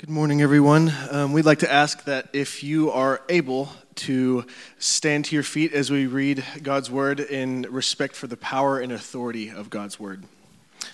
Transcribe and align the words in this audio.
Good 0.00 0.08
morning, 0.08 0.40
everyone. 0.40 0.90
Um, 1.10 1.34
we'd 1.34 1.44
like 1.44 1.58
to 1.58 1.70
ask 1.70 2.04
that 2.04 2.30
if 2.32 2.62
you 2.62 2.90
are 2.90 3.20
able 3.28 3.68
to 3.96 4.46
stand 4.78 5.26
to 5.26 5.36
your 5.36 5.42
feet 5.42 5.74
as 5.74 5.90
we 5.90 6.06
read 6.06 6.42
God's 6.62 6.90
word 6.90 7.20
in 7.20 7.66
respect 7.68 8.16
for 8.16 8.26
the 8.26 8.38
power 8.38 8.80
and 8.80 8.92
authority 8.92 9.50
of 9.50 9.68
God's 9.68 10.00
word. 10.00 10.24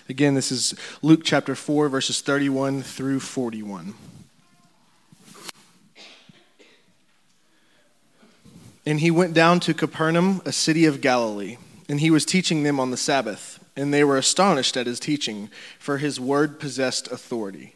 Again, 0.09 0.33
this 0.33 0.51
is 0.51 0.75
Luke 1.01 1.21
chapter 1.23 1.55
4, 1.55 1.87
verses 1.87 2.19
31 2.19 2.81
through 2.81 3.21
41. 3.21 3.93
And 8.85 8.99
he 8.99 9.09
went 9.09 9.33
down 9.33 9.61
to 9.61 9.73
Capernaum, 9.73 10.41
a 10.43 10.51
city 10.51 10.83
of 10.83 10.99
Galilee, 10.99 11.55
and 11.87 12.01
he 12.01 12.11
was 12.11 12.25
teaching 12.25 12.63
them 12.63 12.77
on 12.77 12.91
the 12.91 12.97
Sabbath. 12.97 13.63
And 13.77 13.93
they 13.93 14.03
were 14.03 14.17
astonished 14.17 14.75
at 14.75 14.85
his 14.85 14.99
teaching, 14.99 15.49
for 15.79 15.99
his 15.99 16.19
word 16.19 16.59
possessed 16.59 17.09
authority. 17.09 17.75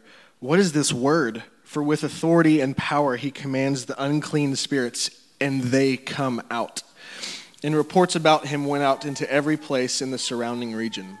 what 0.41 0.59
is 0.59 0.73
this 0.73 0.91
word? 0.91 1.43
For 1.63 1.81
with 1.81 2.03
authority 2.03 2.59
and 2.59 2.75
power 2.75 3.15
he 3.15 3.31
commands 3.31 3.85
the 3.85 4.03
unclean 4.03 4.57
spirits, 4.57 5.09
and 5.39 5.61
they 5.61 5.95
come 5.95 6.41
out. 6.51 6.83
And 7.63 7.75
reports 7.75 8.15
about 8.15 8.47
him 8.47 8.65
went 8.65 8.83
out 8.83 9.05
into 9.05 9.31
every 9.31 9.55
place 9.55 10.01
in 10.01 10.11
the 10.11 10.17
surrounding 10.17 10.73
region. 10.73 11.19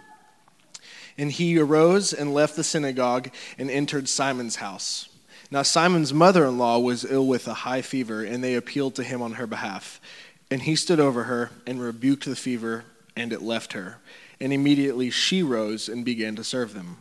And 1.17 1.31
he 1.31 1.59
arose 1.59 2.13
and 2.13 2.33
left 2.33 2.55
the 2.55 2.63
synagogue 2.63 3.29
and 3.59 3.69
entered 3.69 4.09
Simon's 4.09 4.55
house. 4.57 5.07
Now, 5.51 5.61
Simon's 5.61 6.13
mother 6.13 6.45
in 6.45 6.57
law 6.57 6.79
was 6.79 7.05
ill 7.05 7.27
with 7.27 7.47
a 7.47 7.53
high 7.53 7.83
fever, 7.83 8.23
and 8.23 8.43
they 8.43 8.55
appealed 8.55 8.95
to 8.95 9.03
him 9.03 9.21
on 9.21 9.33
her 9.33 9.45
behalf. 9.45 10.01
And 10.49 10.63
he 10.63 10.75
stood 10.75 10.99
over 10.99 11.25
her 11.25 11.51
and 11.67 11.79
rebuked 11.79 12.25
the 12.25 12.35
fever, 12.35 12.85
and 13.15 13.31
it 13.31 13.41
left 13.43 13.73
her. 13.73 13.97
And 14.39 14.51
immediately 14.51 15.11
she 15.11 15.43
rose 15.43 15.87
and 15.87 16.03
began 16.03 16.35
to 16.37 16.43
serve 16.43 16.73
them. 16.73 16.97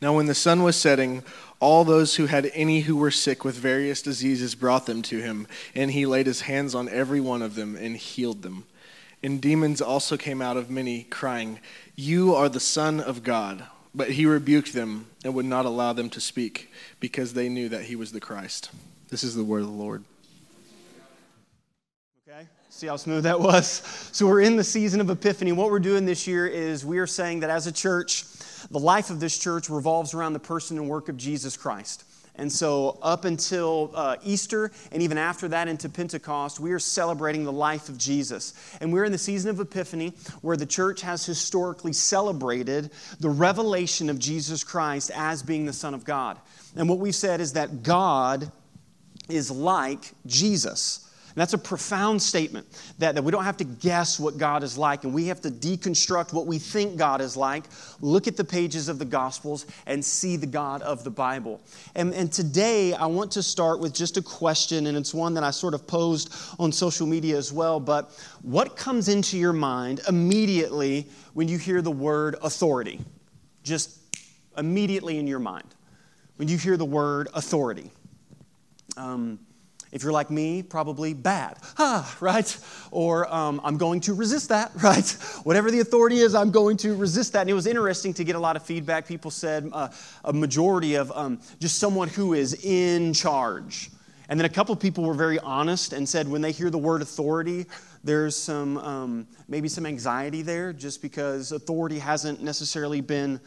Now, 0.00 0.14
when 0.14 0.26
the 0.26 0.34
sun 0.34 0.62
was 0.62 0.76
setting, 0.76 1.24
all 1.60 1.84
those 1.84 2.16
who 2.16 2.26
had 2.26 2.50
any 2.54 2.82
who 2.82 2.96
were 2.96 3.10
sick 3.10 3.44
with 3.44 3.56
various 3.56 4.00
diseases 4.00 4.54
brought 4.54 4.86
them 4.86 5.02
to 5.02 5.20
him, 5.20 5.48
and 5.74 5.90
he 5.90 6.06
laid 6.06 6.26
his 6.26 6.42
hands 6.42 6.74
on 6.74 6.88
every 6.88 7.20
one 7.20 7.42
of 7.42 7.56
them 7.56 7.74
and 7.74 7.96
healed 7.96 8.42
them. 8.42 8.64
And 9.22 9.40
demons 9.40 9.80
also 9.80 10.16
came 10.16 10.40
out 10.40 10.56
of 10.56 10.70
many, 10.70 11.02
crying, 11.04 11.58
You 11.96 12.34
are 12.34 12.48
the 12.48 12.60
Son 12.60 13.00
of 13.00 13.24
God. 13.24 13.64
But 13.94 14.10
he 14.10 14.26
rebuked 14.26 14.74
them 14.74 15.06
and 15.24 15.34
would 15.34 15.46
not 15.46 15.64
allow 15.64 15.92
them 15.92 16.10
to 16.10 16.20
speak, 16.20 16.70
because 17.00 17.32
they 17.32 17.48
knew 17.48 17.68
that 17.70 17.84
he 17.84 17.96
was 17.96 18.12
the 18.12 18.20
Christ. 18.20 18.70
This 19.08 19.24
is 19.24 19.34
the 19.34 19.42
word 19.42 19.62
of 19.62 19.66
the 19.66 19.72
Lord. 19.72 20.04
See 22.78 22.86
how 22.86 22.94
smooth 22.94 23.24
that 23.24 23.40
was? 23.40 23.82
So, 24.12 24.28
we're 24.28 24.42
in 24.42 24.54
the 24.54 24.62
season 24.62 25.00
of 25.00 25.10
Epiphany. 25.10 25.50
What 25.50 25.72
we're 25.72 25.80
doing 25.80 26.06
this 26.06 26.28
year 26.28 26.46
is 26.46 26.84
we 26.84 26.98
are 26.98 27.08
saying 27.08 27.40
that 27.40 27.50
as 27.50 27.66
a 27.66 27.72
church, 27.72 28.22
the 28.70 28.78
life 28.78 29.10
of 29.10 29.18
this 29.18 29.36
church 29.36 29.68
revolves 29.68 30.14
around 30.14 30.34
the 30.34 30.38
person 30.38 30.78
and 30.78 30.88
work 30.88 31.08
of 31.08 31.16
Jesus 31.16 31.56
Christ. 31.56 32.04
And 32.36 32.52
so, 32.52 32.96
up 33.02 33.24
until 33.24 33.90
uh, 33.96 34.14
Easter 34.22 34.70
and 34.92 35.02
even 35.02 35.18
after 35.18 35.48
that 35.48 35.66
into 35.66 35.88
Pentecost, 35.88 36.60
we 36.60 36.70
are 36.70 36.78
celebrating 36.78 37.42
the 37.42 37.50
life 37.50 37.88
of 37.88 37.98
Jesus. 37.98 38.54
And 38.80 38.92
we're 38.92 39.06
in 39.06 39.10
the 39.10 39.18
season 39.18 39.50
of 39.50 39.58
Epiphany 39.58 40.12
where 40.42 40.56
the 40.56 40.64
church 40.64 41.00
has 41.00 41.26
historically 41.26 41.92
celebrated 41.92 42.92
the 43.18 43.28
revelation 43.28 44.08
of 44.08 44.20
Jesus 44.20 44.62
Christ 44.62 45.10
as 45.16 45.42
being 45.42 45.66
the 45.66 45.72
Son 45.72 45.94
of 45.94 46.04
God. 46.04 46.38
And 46.76 46.88
what 46.88 47.00
we've 47.00 47.12
said 47.12 47.40
is 47.40 47.54
that 47.54 47.82
God 47.82 48.52
is 49.28 49.50
like 49.50 50.12
Jesus. 50.26 51.06
And 51.28 51.36
that's 51.36 51.52
a 51.52 51.58
profound 51.58 52.20
statement 52.22 52.66
that, 52.98 53.14
that 53.14 53.22
we 53.22 53.30
don't 53.30 53.44
have 53.44 53.56
to 53.58 53.64
guess 53.64 54.18
what 54.18 54.38
God 54.38 54.62
is 54.62 54.78
like 54.78 55.04
and 55.04 55.12
we 55.12 55.26
have 55.26 55.40
to 55.42 55.50
deconstruct 55.50 56.32
what 56.32 56.46
we 56.46 56.58
think 56.58 56.96
God 56.96 57.20
is 57.20 57.36
like, 57.36 57.64
look 58.00 58.26
at 58.26 58.36
the 58.36 58.44
pages 58.44 58.88
of 58.88 58.98
the 58.98 59.04
Gospels, 59.04 59.66
and 59.86 60.04
see 60.04 60.36
the 60.36 60.46
God 60.46 60.82
of 60.82 61.04
the 61.04 61.10
Bible. 61.10 61.60
And, 61.94 62.14
and 62.14 62.32
today 62.32 62.94
I 62.94 63.06
want 63.06 63.30
to 63.32 63.42
start 63.42 63.80
with 63.80 63.94
just 63.94 64.16
a 64.16 64.22
question, 64.22 64.86
and 64.86 64.96
it's 64.96 65.12
one 65.12 65.34
that 65.34 65.44
I 65.44 65.50
sort 65.50 65.74
of 65.74 65.86
posed 65.86 66.34
on 66.58 66.72
social 66.72 67.06
media 67.06 67.36
as 67.36 67.52
well. 67.52 67.78
But 67.78 68.10
what 68.42 68.76
comes 68.76 69.08
into 69.08 69.36
your 69.36 69.52
mind 69.52 70.00
immediately 70.08 71.06
when 71.34 71.48
you 71.48 71.58
hear 71.58 71.82
the 71.82 71.90
word 71.90 72.36
authority? 72.42 73.00
Just 73.62 73.98
immediately 74.56 75.18
in 75.18 75.26
your 75.26 75.38
mind. 75.38 75.74
When 76.36 76.48
you 76.48 76.56
hear 76.56 76.76
the 76.76 76.84
word 76.84 77.28
authority. 77.34 77.90
Um, 78.96 79.38
if 79.92 80.02
you're 80.02 80.12
like 80.12 80.30
me, 80.30 80.62
probably 80.62 81.14
bad, 81.14 81.58
ah, 81.78 82.16
right? 82.20 82.58
Or 82.90 83.32
um, 83.32 83.60
I'm 83.64 83.76
going 83.76 84.00
to 84.02 84.14
resist 84.14 84.48
that, 84.50 84.70
right? 84.82 85.08
Whatever 85.44 85.70
the 85.70 85.80
authority 85.80 86.18
is, 86.18 86.34
I'm 86.34 86.50
going 86.50 86.76
to 86.78 86.94
resist 86.94 87.32
that. 87.32 87.42
And 87.42 87.50
it 87.50 87.54
was 87.54 87.66
interesting 87.66 88.12
to 88.14 88.24
get 88.24 88.36
a 88.36 88.40
lot 88.40 88.56
of 88.56 88.62
feedback. 88.62 89.06
People 89.06 89.30
said 89.30 89.68
uh, 89.72 89.88
a 90.24 90.32
majority 90.32 90.94
of 90.94 91.10
um, 91.12 91.40
just 91.60 91.78
someone 91.78 92.08
who 92.08 92.34
is 92.34 92.64
in 92.64 93.12
charge. 93.12 93.90
And 94.28 94.38
then 94.38 94.44
a 94.44 94.50
couple 94.50 94.74
of 94.74 94.80
people 94.80 95.04
were 95.04 95.14
very 95.14 95.38
honest 95.38 95.94
and 95.94 96.06
said 96.06 96.28
when 96.28 96.42
they 96.42 96.52
hear 96.52 96.68
the 96.68 96.78
word 96.78 97.00
authority, 97.00 97.64
there's 98.04 98.36
some 98.36 98.76
um, 98.78 99.26
maybe 99.48 99.68
some 99.68 99.86
anxiety 99.86 100.42
there, 100.42 100.72
just 100.72 101.00
because 101.00 101.50
authority 101.52 101.98
hasn't 101.98 102.42
necessarily 102.42 103.00
been 103.00 103.40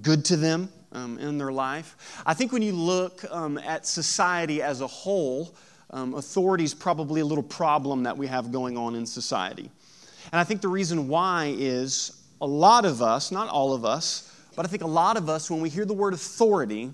good 0.00 0.24
to 0.26 0.36
them 0.36 0.68
um, 0.92 1.18
in 1.18 1.38
their 1.38 1.52
life. 1.52 2.22
I 2.24 2.34
think 2.34 2.52
when 2.52 2.62
you 2.62 2.72
look 2.72 3.24
um, 3.30 3.58
at 3.58 3.86
society 3.86 4.62
as 4.62 4.80
a 4.80 4.86
whole 4.86 5.56
um, 5.90 6.14
authority 6.14 6.64
is 6.64 6.74
probably 6.74 7.20
a 7.20 7.24
little 7.24 7.42
problem 7.42 8.02
that 8.02 8.16
we 8.16 8.26
have 8.26 8.52
going 8.52 8.76
on 8.76 8.94
in 8.94 9.06
society. 9.06 9.70
And 10.32 10.40
I 10.40 10.44
think 10.44 10.60
the 10.60 10.68
reason 10.68 11.08
why 11.08 11.54
is 11.56 12.22
a 12.40 12.46
lot 12.46 12.84
of 12.84 13.00
us, 13.02 13.32
not 13.32 13.48
all 13.48 13.72
of 13.72 13.84
us, 13.84 14.32
but 14.54 14.66
I 14.66 14.68
think 14.68 14.82
a 14.82 14.88
lot 14.88 15.16
of 15.16 15.28
us, 15.28 15.50
when 15.50 15.60
we 15.60 15.68
hear 15.68 15.84
the 15.84 15.94
word 15.94 16.14
authority, 16.14 16.92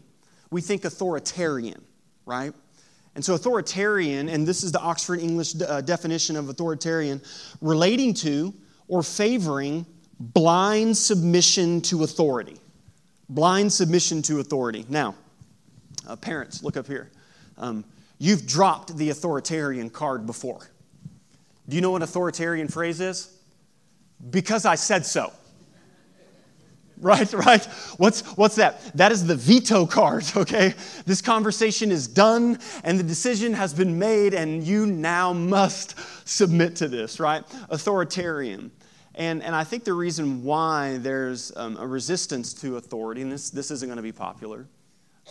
we 0.50 0.60
think 0.60 0.84
authoritarian, 0.84 1.82
right? 2.27 2.53
And 3.15 3.25
so, 3.25 3.34
authoritarian, 3.34 4.28
and 4.28 4.47
this 4.47 4.62
is 4.62 4.72
the 4.72 4.81
Oxford 4.81 5.21
English 5.21 5.55
uh, 5.61 5.81
definition 5.81 6.37
of 6.37 6.49
authoritarian, 6.49 7.21
relating 7.61 8.12
to 8.15 8.53
or 8.88 9.03
favoring 9.03 9.87
blind 10.19 10.97
submission 10.97 11.81
to 11.82 12.03
authority. 12.05 12.56
Blind 13.28 13.72
submission 13.72 14.21
to 14.22 14.41
authority. 14.41 14.84
Now, 14.88 15.15
uh, 16.06 16.16
parents, 16.16 16.62
look 16.62 16.76
up 16.76 16.87
here. 16.87 17.11
Um, 17.56 17.84
You've 18.19 18.47
dropped 18.47 18.97
the 18.97 19.10
authoritarian 19.10 19.91
card 19.91 20.26
before. 20.26 20.70
Do 21.69 21.76
you 21.76 21.82
know 21.82 21.91
what 21.91 22.02
authoritarian 22.02 22.69
phrase 22.69 23.00
is? 23.00 23.36
Because 24.30 24.64
I 24.64 24.75
said 24.75 25.06
so. 25.06 25.32
Right, 26.97 27.30
right? 27.32 27.64
What's, 27.97 28.22
what's 28.36 28.54
that? 28.54 28.80
That 28.97 29.10
is 29.10 29.26
the 29.26 29.34
veto 29.34 29.84
card, 29.84 30.25
okay? 30.36 30.75
This 31.04 31.20
conversation 31.20 31.91
is 31.91 32.06
done 32.06 32.60
and 32.84 32.98
the 32.98 33.02
decision 33.02 33.52
has 33.52 33.75
been 33.75 33.98
made, 33.98 34.32
and 34.32 34.62
you 34.62 34.86
now 34.86 35.32
must 35.32 35.96
submit 36.26 36.76
to 36.76 36.88
this, 36.88 37.19
right? 37.19 37.42
Authoritarian. 37.69 38.70
And, 39.16 39.42
and 39.42 39.56
I 39.56 39.64
think 39.64 39.82
the 39.82 39.92
reason 39.92 40.44
why 40.44 40.98
there's 40.98 41.52
um, 41.56 41.76
a 41.78 41.86
resistance 41.86 42.54
to 42.54 42.76
authority, 42.76 43.22
and 43.22 43.32
this, 43.32 43.50
this 43.50 43.72
isn't 43.72 43.88
going 43.88 43.96
to 43.96 44.02
be 44.02 44.12
popular, 44.12 44.69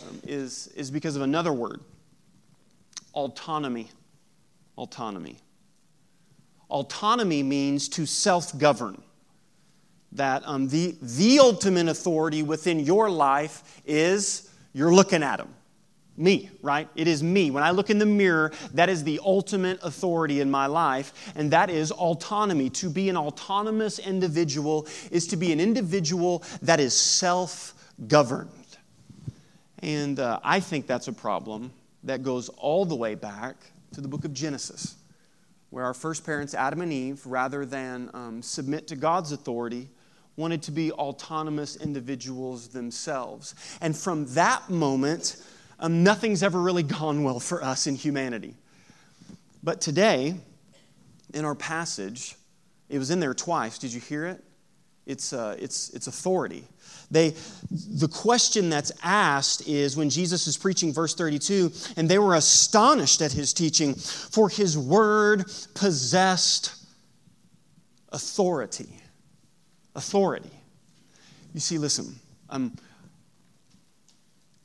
um, 0.02 0.20
is, 0.24 0.68
is 0.76 0.90
because 0.90 1.16
of 1.16 1.22
another 1.22 1.54
word 1.54 1.80
autonomy. 3.14 3.90
Autonomy. 4.76 5.38
Autonomy 6.68 7.42
means 7.42 7.88
to 7.90 8.06
self 8.06 8.56
govern. 8.58 9.00
That 10.12 10.42
um, 10.46 10.68
the, 10.68 10.94
the 11.02 11.40
ultimate 11.40 11.88
authority 11.88 12.42
within 12.42 12.80
your 12.80 13.10
life 13.10 13.82
is 13.84 14.48
you're 14.72 14.94
looking 14.94 15.22
at 15.22 15.38
them. 15.38 15.52
Me, 16.16 16.48
right? 16.62 16.88
It 16.94 17.08
is 17.08 17.24
me. 17.24 17.50
When 17.50 17.64
I 17.64 17.72
look 17.72 17.90
in 17.90 17.98
the 17.98 18.06
mirror, 18.06 18.52
that 18.74 18.88
is 18.88 19.02
the 19.02 19.20
ultimate 19.24 19.80
authority 19.82 20.40
in 20.40 20.48
my 20.48 20.66
life, 20.66 21.32
and 21.34 21.50
that 21.50 21.70
is 21.70 21.90
autonomy. 21.90 22.70
To 22.70 22.88
be 22.88 23.08
an 23.08 23.16
autonomous 23.16 23.98
individual 23.98 24.86
is 25.10 25.26
to 25.28 25.36
be 25.36 25.52
an 25.52 25.58
individual 25.58 26.44
that 26.62 26.78
is 26.78 26.96
self 26.96 27.74
governed. 28.06 28.50
And 29.80 30.20
uh, 30.20 30.38
I 30.44 30.60
think 30.60 30.86
that's 30.86 31.08
a 31.08 31.12
problem 31.12 31.72
that 32.04 32.22
goes 32.22 32.48
all 32.50 32.84
the 32.84 32.94
way 32.94 33.14
back 33.14 33.56
to 33.92 34.00
the 34.00 34.08
book 34.08 34.24
of 34.24 34.32
Genesis, 34.32 34.96
where 35.70 35.84
our 35.84 35.94
first 35.94 36.24
parents, 36.24 36.54
Adam 36.54 36.80
and 36.80 36.92
Eve, 36.92 37.24
rather 37.26 37.64
than 37.64 38.10
um, 38.14 38.42
submit 38.42 38.86
to 38.88 38.96
God's 38.96 39.32
authority, 39.32 39.88
wanted 40.36 40.62
to 40.62 40.70
be 40.70 40.92
autonomous 40.92 41.76
individuals 41.76 42.68
themselves. 42.68 43.54
And 43.80 43.96
from 43.96 44.26
that 44.34 44.68
moment, 44.68 45.42
um, 45.78 46.02
nothing's 46.02 46.42
ever 46.42 46.60
really 46.60 46.82
gone 46.82 47.22
well 47.22 47.40
for 47.40 47.62
us 47.62 47.86
in 47.86 47.94
humanity. 47.94 48.54
But 49.62 49.80
today, 49.80 50.34
in 51.32 51.44
our 51.44 51.54
passage, 51.54 52.36
it 52.88 52.98
was 52.98 53.10
in 53.10 53.20
there 53.20 53.34
twice. 53.34 53.78
Did 53.78 53.92
you 53.92 54.00
hear 54.00 54.26
it? 54.26 54.42
It's, 55.06 55.32
uh, 55.32 55.56
it's, 55.58 55.90
it's 55.90 56.06
authority. 56.06 56.64
They, 57.10 57.34
the 57.70 58.08
question 58.08 58.70
that's 58.70 58.90
asked 59.02 59.68
is 59.68 59.96
when 59.96 60.10
Jesus 60.10 60.46
is 60.46 60.56
preaching, 60.56 60.92
verse 60.92 61.14
32, 61.14 61.70
and 61.96 62.08
they 62.08 62.18
were 62.18 62.34
astonished 62.34 63.20
at 63.20 63.32
his 63.32 63.52
teaching, 63.52 63.94
for 63.94 64.48
his 64.48 64.76
word 64.76 65.44
possessed 65.74 66.74
authority. 68.10 68.88
Authority. 69.94 70.50
You 71.52 71.60
see, 71.60 71.78
listen, 71.78 72.16
um, 72.50 72.76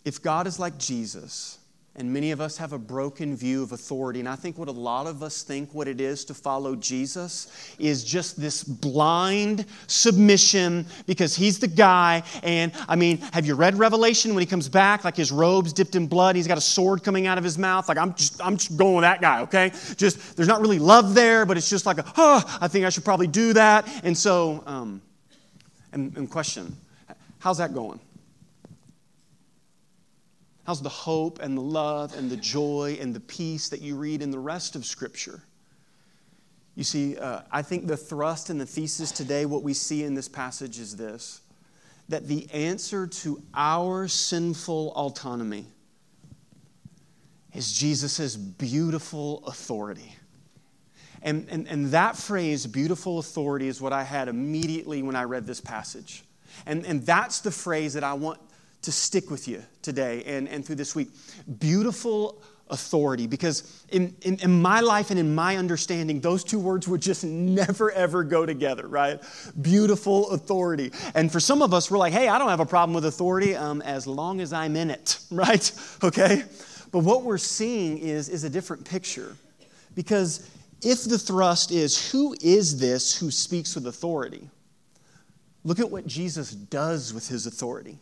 if 0.05 0.21
God 0.23 0.47
is 0.47 0.57
like 0.57 0.79
Jesus, 0.79 1.58
and 1.95 2.13
many 2.13 2.31
of 2.31 2.39
us 2.39 2.55
have 2.57 2.71
a 2.71 2.77
broken 2.77 3.35
view 3.35 3.61
of 3.61 3.71
authority. 3.71 4.19
And 4.19 4.29
I 4.29 4.35
think 4.35 4.57
what 4.57 4.69
a 4.69 4.71
lot 4.71 5.05
of 5.05 5.21
us 5.21 5.43
think 5.43 5.73
what 5.73 5.87
it 5.87 5.99
is 5.99 6.23
to 6.25 6.33
follow 6.33 6.75
Jesus 6.75 7.75
is 7.77 8.05
just 8.05 8.39
this 8.39 8.63
blind 8.63 9.65
submission 9.87 10.85
because 11.07 11.35
he's 11.35 11.59
the 11.59 11.67
guy. 11.67 12.23
And 12.41 12.71
I 12.87 12.95
mean, 12.95 13.17
have 13.33 13.45
you 13.45 13.55
read 13.55 13.75
Revelation 13.75 14.33
when 14.33 14.41
he 14.41 14.45
comes 14.45 14.69
back? 14.69 15.03
Like 15.03 15.17
his 15.17 15.31
robes 15.31 15.73
dipped 15.73 15.95
in 15.95 16.07
blood, 16.07 16.35
he's 16.35 16.47
got 16.47 16.57
a 16.57 16.61
sword 16.61 17.03
coming 17.03 17.27
out 17.27 17.37
of 17.37 17.43
his 17.43 17.57
mouth. 17.57 17.89
Like 17.89 17.97
I'm 17.97 18.13
just, 18.13 18.41
I'm 18.43 18.55
just 18.55 18.77
going 18.77 18.95
with 18.95 19.03
that 19.03 19.19
guy, 19.19 19.41
okay? 19.41 19.71
Just, 19.97 20.37
there's 20.37 20.47
not 20.47 20.61
really 20.61 20.79
love 20.79 21.13
there, 21.15 21.45
but 21.45 21.57
it's 21.57 21.69
just 21.69 21.85
like, 21.85 21.97
a, 21.97 22.05
oh, 22.15 22.59
I 22.61 22.67
think 22.69 22.85
I 22.85 22.89
should 22.89 23.03
probably 23.03 23.27
do 23.27 23.51
that. 23.53 23.87
And 24.03 24.17
so, 24.17 24.63
um, 24.65 25.01
and, 25.91 26.15
and 26.15 26.29
question, 26.29 26.77
how's 27.39 27.57
that 27.57 27.73
going? 27.73 27.99
How's 30.69 30.83
the 30.83 30.87
hope 30.87 31.39
and 31.41 31.57
the 31.57 31.63
love 31.63 32.15
and 32.15 32.29
the 32.29 32.37
joy 32.37 32.95
and 33.01 33.11
the 33.11 33.19
peace 33.19 33.69
that 33.69 33.81
you 33.81 33.95
read 33.95 34.21
in 34.21 34.29
the 34.29 34.37
rest 34.37 34.75
of 34.75 34.85
Scripture? 34.85 35.41
You 36.75 36.83
see, 36.83 37.17
uh, 37.17 37.41
I 37.51 37.63
think 37.63 37.87
the 37.87 37.97
thrust 37.97 38.51
and 38.51 38.61
the 38.61 38.67
thesis 38.67 39.11
today, 39.11 39.47
what 39.47 39.63
we 39.63 39.73
see 39.73 40.03
in 40.03 40.13
this 40.13 40.29
passage 40.29 40.77
is 40.77 40.95
this 40.95 41.41
that 42.07 42.27
the 42.27 42.47
answer 42.51 43.07
to 43.07 43.41
our 43.55 44.07
sinful 44.07 44.93
autonomy 44.95 45.65
is 47.55 47.73
Jesus' 47.73 48.35
beautiful 48.35 49.43
authority. 49.47 50.15
And, 51.23 51.47
and, 51.49 51.67
and 51.67 51.87
that 51.87 52.15
phrase, 52.15 52.67
beautiful 52.67 53.17
authority, 53.17 53.69
is 53.69 53.81
what 53.81 53.91
I 53.91 54.03
had 54.03 54.27
immediately 54.27 55.01
when 55.01 55.15
I 55.15 55.23
read 55.23 55.47
this 55.47 55.61
passage. 55.61 56.23
And, 56.67 56.85
and 56.85 57.03
that's 57.03 57.41
the 57.41 57.49
phrase 57.49 57.95
that 57.95 58.03
I 58.03 58.13
want 58.13 58.39
to 58.81 58.91
stick 58.91 59.29
with 59.29 59.47
you 59.47 59.63
today 59.81 60.23
and, 60.25 60.47
and 60.47 60.65
through 60.65 60.75
this 60.75 60.95
week. 60.95 61.09
Beautiful 61.59 62.41
authority, 62.69 63.27
because 63.27 63.83
in, 63.89 64.15
in, 64.21 64.37
in, 64.39 64.61
my 64.61 64.79
life 64.79 65.09
and 65.09 65.19
in 65.19 65.33
my 65.33 65.57
understanding, 65.57 66.21
those 66.21 66.43
two 66.43 66.59
words 66.59 66.87
would 66.87 67.01
just 67.01 67.23
never 67.23 67.91
ever 67.91 68.23
go 68.23 68.45
together, 68.45 68.87
right? 68.87 69.19
Beautiful 69.61 70.29
authority. 70.31 70.91
And 71.15 71.31
for 71.31 71.39
some 71.39 71.61
of 71.61 71.73
us, 71.73 71.89
we're 71.89 71.97
like, 71.97 72.13
hey, 72.13 72.27
I 72.27 72.37
don't 72.37 72.49
have 72.49 72.59
a 72.59 72.65
problem 72.65 72.93
with 72.93 73.05
authority 73.05 73.55
um, 73.55 73.81
as 73.81 74.05
long 74.05 74.39
as 74.39 74.53
I'm 74.53 74.75
in 74.75 74.91
it, 74.91 75.19
right? 75.31 75.71
Okay? 76.03 76.43
But 76.91 76.99
what 76.99 77.23
we're 77.23 77.37
seeing 77.37 77.97
is, 77.97 78.29
is 78.29 78.43
a 78.43 78.49
different 78.49 78.85
picture. 78.85 79.35
Because 79.95 80.49
if 80.81 81.03
the 81.03 81.17
thrust 81.17 81.71
is, 81.71 82.11
who 82.11 82.35
is 82.41 82.79
this 82.79 83.17
who 83.17 83.31
speaks 83.31 83.75
with 83.75 83.87
authority? 83.87 84.49
Look 85.63 85.79
at 85.79 85.89
what 85.89 86.07
Jesus 86.07 86.51
does 86.51 87.13
with 87.13 87.27
his 87.27 87.45
authority 87.45 87.99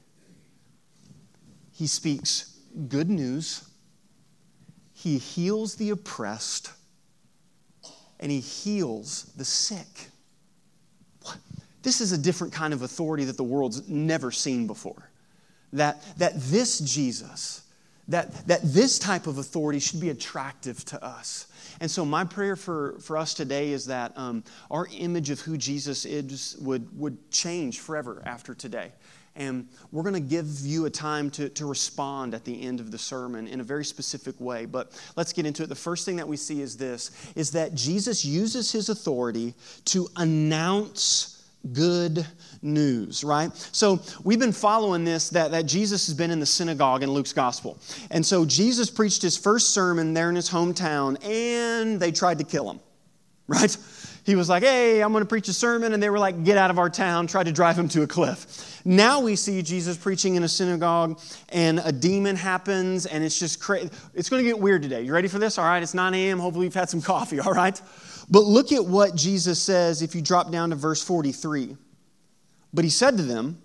he 1.78 1.86
speaks 1.86 2.58
good 2.88 3.08
news, 3.08 3.64
he 4.94 5.20
heals 5.20 5.76
the 5.76 5.92
oppressed, 5.92 6.72
and 8.20 8.32
he 8.32 8.40
heals 8.40 9.32
the 9.38 9.46
sick. 9.46 10.08
This 11.84 12.02
is 12.02 12.14
a 12.14 12.18
different 12.18 12.52
kind 12.52 12.74
of 12.74 12.82
authority 12.82 13.26
that 13.26 13.38
the 13.38 13.44
world's 13.44 13.88
never 13.88 14.32
seen 14.32 14.66
before. 14.66 15.12
That, 15.72 16.02
that 16.18 16.34
this 16.36 16.80
Jesus, 16.80 17.62
that, 18.08 18.48
that 18.48 18.62
this 18.64 18.98
type 18.98 19.28
of 19.28 19.38
authority 19.38 19.78
should 19.78 20.02
be 20.02 20.10
attractive 20.10 20.84
to 20.86 21.06
us. 21.06 21.46
And 21.80 21.92
so, 21.92 22.04
my 22.06 22.24
prayer 22.24 22.56
for, 22.56 22.98
for 23.02 23.18
us 23.18 23.36
today 23.36 23.70
is 23.70 23.86
that 23.86 24.18
um, 24.18 24.44
our 24.72 24.88
image 24.98 25.30
of 25.30 25.42
who 25.42 25.58
Jesus 25.58 26.06
is 26.06 26.58
would, 26.60 26.98
would 26.98 27.30
change 27.30 27.82
forever 27.82 28.24
after 28.26 28.56
today. 28.56 28.94
And 29.38 29.69
we're 29.92 30.04
going 30.04 30.16
to 30.16 30.19
give 30.19 30.48
you 30.62 30.86
a 30.86 30.89
time 30.89 31.30
to, 31.31 31.48
to 31.50 31.66
respond 31.66 32.34
at 32.34 32.44
the 32.44 32.62
end 32.62 32.80
of 32.80 32.92
the 32.92 32.98
sermon 32.98 33.48
in 33.48 33.62
a 33.62 33.63
very 33.63 33.86
specific 33.86 34.39
way. 34.42 34.66
But 34.66 35.00
let's 35.16 35.31
get 35.31 35.45
into 35.45 35.63
it. 35.63 35.69
The 35.69 35.75
first 35.75 36.06
thing 36.06 36.18
that 36.18 36.28
we 36.28 36.36
see 36.36 36.62
is 36.62 36.75
this 36.75 37.12
is 37.36 37.51
that 37.51 37.75
Jesus 37.75 38.25
uses 38.25 38.72
his 38.72 38.89
authority 38.89 39.54
to 39.86 40.10
announce 40.18 41.38
good 41.74 42.25
news, 42.62 43.24
right? 43.24 43.54
So 43.72 44.00
we've 44.24 44.39
been 44.39 44.51
following 44.51 45.04
this 45.04 45.30
that, 45.30 45.51
that 45.51 45.66
Jesus 45.66 46.07
has 46.07 46.16
been 46.16 46.31
in 46.31 46.40
the 46.40 46.45
synagogue 46.45 47.04
in 47.04 47.12
Luke's 47.12 47.33
gospel. 47.33 47.78
And 48.12 48.25
so 48.25 48.45
Jesus 48.45 48.90
preached 48.90 49.22
his 49.22 49.38
first 49.38 49.72
sermon 49.72 50.13
there 50.13 50.30
in 50.30 50.36
his 50.36 50.50
hometown, 50.50 51.24
and 51.24 52.00
they 52.00 52.12
tried 52.12 52.40
to 52.40 52.44
kill 52.44 52.69
him, 52.69 52.80
right? 53.48 53.75
He 54.28 54.36
was 54.36 54.50
like, 54.50 54.62
hey, 54.62 55.02
I'm 55.02 55.14
going 55.14 55.24
to 55.24 55.28
preach 55.28 55.48
a 55.48 55.54
sermon. 55.54 55.94
And 55.94 56.04
they 56.04 56.10
were 56.10 56.20
like, 56.20 56.44
get 56.44 56.58
out 56.58 56.70
of 56.70 56.78
our 56.78 56.90
town, 56.90 57.28
tried 57.28 57.46
to 57.46 57.54
drive 57.54 57.80
him 57.80 57.88
to 57.88 58.02
a 58.02 58.08
cliff. 58.08 58.82
Now 58.84 59.22
we 59.22 59.38
see 59.38 59.62
Jesus 59.62 59.96
preaching 59.96 60.36
in 60.36 60.44
a 60.44 60.50
synagogue, 60.50 61.22
and 61.48 61.80
a 61.80 61.94
demon 61.94 62.36
happens, 62.36 63.06
and 63.06 63.24
it's 63.24 63.40
just 63.40 63.62
crazy. 63.62 63.90
It's 64.14 64.30
going 64.30 64.44
to 64.44 64.50
get 64.50 64.60
weird 64.60 64.82
today. 64.82 65.02
You 65.02 65.14
ready 65.14 65.30
for 65.30 65.40
this? 65.40 65.58
All 65.58 65.64
right, 65.64 65.82
it's 65.82 65.94
9 65.94 66.14
a.m. 66.14 66.40
Hopefully, 66.40 66.66
you've 66.66 66.74
had 66.74 66.90
some 66.90 67.02
coffee, 67.02 67.40
all 67.46 67.54
right? 67.54 67.82
But 68.30 68.42
look 68.42 68.74
at 68.74 68.86
what 68.86 69.16
Jesus 69.16 69.64
says 69.64 70.02
if 70.02 70.14
you 70.14 70.22
drop 70.22 70.52
down 70.52 70.72
to 70.72 70.76
verse 70.76 71.02
43. 71.02 71.78
But 72.74 72.84
he 72.84 72.92
said 72.92 73.16
to 73.16 73.24
them, 73.24 73.62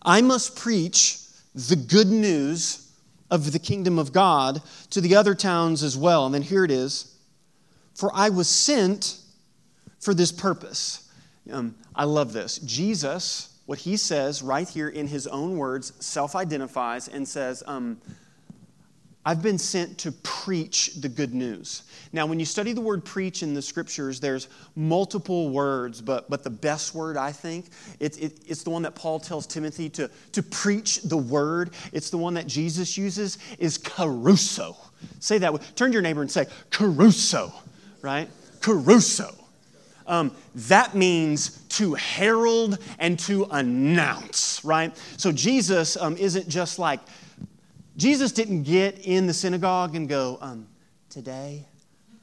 I 0.00 0.22
must 0.22 0.54
preach 0.54 1.18
the 1.56 1.74
good 1.74 2.06
news 2.06 2.88
of 3.32 3.50
the 3.50 3.58
kingdom 3.58 3.98
of 3.98 4.12
God 4.12 4.62
to 4.90 5.00
the 5.00 5.16
other 5.16 5.34
towns 5.34 5.82
as 5.82 5.98
well. 5.98 6.24
And 6.24 6.32
then 6.32 6.42
here 6.42 6.64
it 6.64 6.70
is 6.70 7.16
For 7.94 8.12
I 8.14 8.28
was 8.28 8.48
sent 8.48 9.22
for 10.04 10.12
this 10.12 10.30
purpose. 10.30 11.10
Um, 11.50 11.74
I 11.94 12.04
love 12.04 12.32
this. 12.32 12.58
Jesus, 12.58 13.58
what 13.64 13.78
he 13.78 13.96
says 13.96 14.42
right 14.42 14.68
here 14.68 14.88
in 14.88 15.06
his 15.06 15.26
own 15.26 15.56
words, 15.56 15.94
self 16.00 16.36
identifies 16.36 17.08
and 17.08 17.26
says, 17.26 17.62
um, 17.66 17.98
I've 19.26 19.42
been 19.42 19.56
sent 19.56 19.96
to 20.00 20.12
preach 20.12 20.96
the 20.96 21.08
good 21.08 21.32
news. 21.32 21.84
Now, 22.12 22.26
when 22.26 22.38
you 22.38 22.44
study 22.44 22.74
the 22.74 22.82
word 22.82 23.06
preach 23.06 23.42
in 23.42 23.54
the 23.54 23.62
scriptures, 23.62 24.20
there's 24.20 24.48
multiple 24.76 25.48
words, 25.48 26.02
but, 26.02 26.28
but 26.28 26.44
the 26.44 26.50
best 26.50 26.94
word, 26.94 27.16
I 27.16 27.32
think, 27.32 27.68
it, 28.00 28.18
it, 28.22 28.40
it's 28.46 28.62
the 28.62 28.68
one 28.68 28.82
that 28.82 28.94
Paul 28.94 29.18
tells 29.18 29.46
Timothy 29.46 29.88
to, 29.90 30.10
to 30.32 30.42
preach 30.42 31.00
the 31.00 31.16
word. 31.16 31.70
It's 31.94 32.10
the 32.10 32.18
one 32.18 32.34
that 32.34 32.46
Jesus 32.46 32.98
uses, 32.98 33.38
is 33.58 33.78
kerusso. 33.78 34.76
Say 35.20 35.38
that. 35.38 35.54
Turn 35.74 35.88
to 35.90 35.94
your 35.94 36.02
neighbor 36.02 36.20
and 36.20 36.30
say, 36.30 36.46
kerusso, 36.70 37.50
right? 38.02 38.28
Kerusso. 38.60 39.34
Um, 40.06 40.32
that 40.54 40.94
means 40.94 41.62
to 41.70 41.94
herald 41.94 42.78
and 42.98 43.18
to 43.20 43.46
announce, 43.50 44.64
right? 44.64 44.96
So 45.16 45.32
Jesus 45.32 45.96
um, 45.96 46.16
isn't 46.16 46.48
just 46.48 46.78
like, 46.78 47.00
Jesus 47.96 48.32
didn't 48.32 48.64
get 48.64 48.98
in 49.06 49.26
the 49.26 49.34
synagogue 49.34 49.94
and 49.94 50.08
go, 50.08 50.38
um, 50.40 50.66
today 51.08 51.66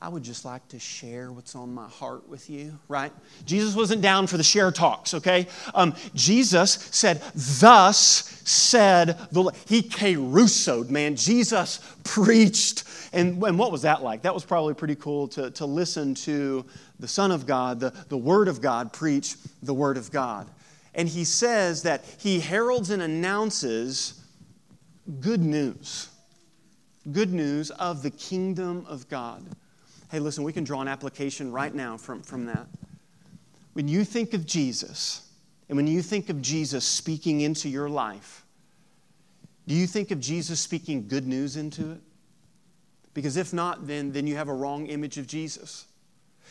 I 0.03 0.09
would 0.09 0.23
just 0.23 0.45
like 0.45 0.67
to 0.69 0.79
share 0.79 1.31
what's 1.31 1.55
on 1.55 1.71
my 1.75 1.88
heart 1.88 2.27
with 2.27 2.50
you, 2.50 2.75
right? 2.88 3.13
Jesus 3.45 3.75
wasn't 3.75 4.01
down 4.01 4.25
for 4.25 4.35
the 4.38 4.43
share 4.43 4.71
talks, 4.71 5.13
okay? 5.13 5.47
Um, 5.75 5.93
Jesus 6.15 6.71
said, 6.89 7.21
Thus 7.35 8.41
said 8.43 9.19
the 9.31 9.51
He 9.67 9.83
kerussoed, 9.83 10.89
man. 10.89 11.15
Jesus 11.15 11.79
preached. 12.03 12.83
And, 13.13 13.43
and 13.43 13.59
what 13.59 13.71
was 13.71 13.83
that 13.83 14.01
like? 14.01 14.23
That 14.23 14.33
was 14.33 14.43
probably 14.43 14.73
pretty 14.73 14.95
cool 14.95 15.27
to, 15.29 15.51
to 15.51 15.67
listen 15.67 16.15
to 16.15 16.65
the 17.01 17.08
Son 17.08 17.31
of 17.31 17.46
God, 17.46 17.79
the, 17.79 17.93
the 18.08 18.17
Word 18.17 18.48
of 18.48 18.62
God, 18.62 18.93
preach 18.93 19.36
the 19.62 19.74
Word 19.74 19.98
of 19.98 20.12
God. 20.12 20.48
And 20.93 21.10
he 21.10 21.25
says 21.25 21.84
that 21.84 22.05
he 22.20 22.39
heralds 22.39 22.89
and 22.89 23.01
announces 23.01 24.22
good 25.20 25.41
news. 25.41 26.10
Good 27.12 27.34
news 27.34 27.72
of 27.72 28.03
the 28.03 28.12
kingdom 28.12 28.86
of 28.88 29.10
God. 29.10 29.43
Hey, 30.12 30.20
listen, 30.20 30.43
we 30.43 30.53
can 30.53 30.63
draw 30.63 30.81
an 30.81 30.88
application 30.88 31.51
right 31.51 31.74
now 31.74 31.98
from, 31.98 32.22
from 32.22 32.46
that. 32.46 32.67
When 33.74 33.88
you 33.88 34.03
think 34.03 34.34
of 34.34 34.46
Jesus, 34.46 35.27
and 35.70 35.77
when 35.77 35.88
you 35.88 36.01
think 36.01 36.29
of 36.29 36.41
Jesus 36.41 36.86
speaking 36.86 37.41
into 37.41 37.70
your 37.70 37.89
life, 37.89 38.46
do 39.67 39.74
you 39.74 39.88
think 39.88 40.12
of 40.12 40.20
Jesus 40.20 40.60
speaking 40.60 41.08
good 41.08 41.25
news 41.25 41.55
into 41.55 41.91
it? 41.91 42.01
Because 43.13 43.38
if 43.38 43.53
not, 43.53 43.88
then, 43.88 44.12
then 44.12 44.27
you 44.27 44.36
have 44.36 44.50
a 44.50 44.53
wrong 44.53 44.88
image 44.88 45.17
of 45.17 45.27
Jesus. 45.27 45.86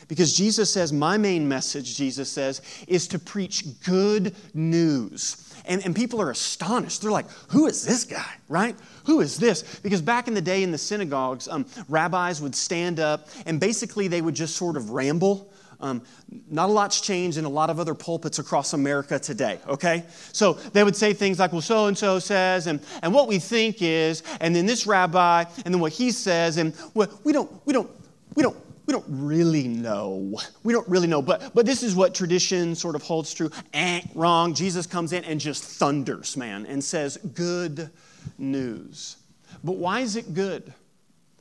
Because 0.08 0.32
Jesus 0.36 0.72
says, 0.72 0.92
My 0.92 1.16
main 1.16 1.48
message, 1.48 1.96
Jesus 1.96 2.30
says, 2.30 2.62
is 2.86 3.08
to 3.08 3.18
preach 3.18 3.64
good 3.84 4.34
news. 4.54 5.46
And, 5.66 5.84
and 5.84 5.94
people 5.94 6.20
are 6.20 6.30
astonished. 6.30 7.02
They're 7.02 7.10
like, 7.10 7.30
Who 7.48 7.66
is 7.66 7.84
this 7.84 8.04
guy, 8.04 8.34
right? 8.48 8.76
Who 9.04 9.20
is 9.20 9.36
this? 9.38 9.80
Because 9.80 10.02
back 10.02 10.28
in 10.28 10.34
the 10.34 10.40
day 10.40 10.62
in 10.62 10.72
the 10.72 10.78
synagogues, 10.78 11.48
um, 11.48 11.66
rabbis 11.88 12.40
would 12.40 12.54
stand 12.54 13.00
up 13.00 13.28
and 13.46 13.60
basically 13.60 14.08
they 14.08 14.22
would 14.22 14.34
just 14.34 14.56
sort 14.56 14.76
of 14.76 14.90
ramble. 14.90 15.50
Um, 15.80 16.02
not 16.50 16.68
a 16.68 16.72
lot's 16.72 17.00
changed 17.00 17.38
in 17.38 17.44
a 17.44 17.48
lot 17.48 17.70
of 17.70 17.80
other 17.80 17.94
pulpits 17.94 18.38
across 18.38 18.74
America 18.74 19.18
today, 19.18 19.58
okay? 19.66 20.04
So 20.32 20.54
they 20.54 20.84
would 20.84 20.94
say 20.94 21.14
things 21.14 21.38
like, 21.38 21.52
well, 21.52 21.62
so 21.62 21.86
and 21.86 21.96
so 21.96 22.18
says, 22.18 22.66
and, 22.66 22.80
and 23.02 23.14
what 23.14 23.28
we 23.28 23.38
think 23.38 23.80
is, 23.80 24.22
and 24.40 24.54
then 24.54 24.66
this 24.66 24.86
rabbi, 24.86 25.44
and 25.64 25.72
then 25.74 25.80
what 25.80 25.92
he 25.92 26.10
says, 26.10 26.58
and 26.58 26.74
well, 26.92 27.08
we 27.24 27.32
don't, 27.32 27.50
we 27.64 27.72
don't, 27.72 27.90
we 28.34 28.42
don't, 28.42 28.56
we 28.90 28.94
don't 28.94 29.06
really 29.08 29.68
know. 29.68 30.36
We 30.64 30.72
don't 30.72 30.88
really 30.88 31.06
know, 31.06 31.22
but, 31.22 31.54
but 31.54 31.64
this 31.64 31.84
is 31.84 31.94
what 31.94 32.12
tradition 32.12 32.74
sort 32.74 32.96
of 32.96 33.02
holds 33.02 33.32
true. 33.32 33.48
Eh, 33.72 34.00
wrong. 34.16 34.52
Jesus 34.52 34.84
comes 34.84 35.12
in 35.12 35.22
and 35.22 35.38
just 35.38 35.62
thunders, 35.62 36.36
man, 36.36 36.66
and 36.66 36.82
says, 36.82 37.16
good 37.34 37.88
news. 38.36 39.18
But 39.62 39.76
why 39.76 40.00
is 40.00 40.16
it 40.16 40.34
good? 40.34 40.74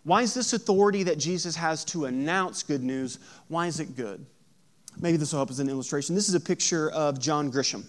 Why 0.04 0.22
is 0.22 0.36
this 0.36 0.54
authority 0.54 1.02
that 1.04 1.18
Jesus 1.18 1.56
has 1.56 1.84
to 1.86 2.06
announce 2.06 2.62
good 2.62 2.84
news, 2.84 3.18
why 3.48 3.66
is 3.66 3.80
it 3.80 3.96
good? 3.96 4.24
Maybe 5.00 5.18
this 5.18 5.32
will 5.32 5.40
help 5.40 5.50
as 5.50 5.60
an 5.60 5.70
illustration. 5.70 6.14
This 6.14 6.30
is 6.30 6.36
a 6.36 6.40
picture 6.40 6.92
of 6.92 7.20
John 7.20 7.52
Grisham. 7.52 7.84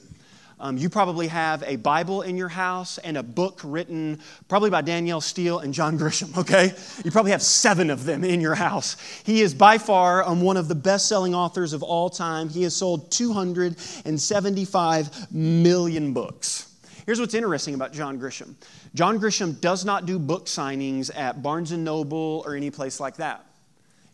Um, 0.63 0.77
you 0.77 0.91
probably 0.91 1.29
have 1.29 1.63
a 1.63 1.77
Bible 1.77 2.21
in 2.21 2.37
your 2.37 2.51
house 2.51 2.99
and 2.99 3.17
a 3.17 3.23
book 3.23 3.63
written 3.65 4.21
probably 4.47 4.69
by 4.69 4.83
Danielle 4.83 5.23
Steel 5.23 5.61
and 5.61 5.73
John 5.73 5.99
Grisham, 5.99 6.37
okay? 6.37 6.75
You 7.03 7.11
probably 7.11 7.31
have 7.31 7.41
seven 7.41 7.89
of 7.89 8.05
them 8.05 8.25
in 8.25 8.43
your 8.43 8.55
house. 8.55 8.99
He 9.25 9.41
is 9.41 9.55
by 9.55 9.79
far 9.79 10.23
um, 10.23 10.43
one 10.43 10.59
of 10.59 10.69
the 10.69 10.75
best 10.75 11.09
selling 11.09 11.35
authors 11.35 11.73
of 11.73 11.83
all 11.83 12.11
time. 12.11 12.51
He 12.51 12.65
has 12.65 12.77
sold 12.77 13.11
275 13.11 15.33
million 15.33 16.13
books. 16.13 16.71
Here's 17.07 17.19
what's 17.19 17.33
interesting 17.33 17.73
about 17.75 17.95
John 17.95 18.21
Grisham 18.21 18.55
John 18.95 19.19
Grisham 19.19 19.59
does 19.61 19.87
not 19.87 20.05
do 20.05 20.19
book 20.19 20.45
signings 20.45 21.11
at 21.17 21.43
Barnes 21.43 21.73
and 21.73 21.85
Noble 21.85 22.43
or 22.45 22.55
any 22.55 22.71
place 22.71 23.01
like 23.01 23.17
that. 23.17 23.47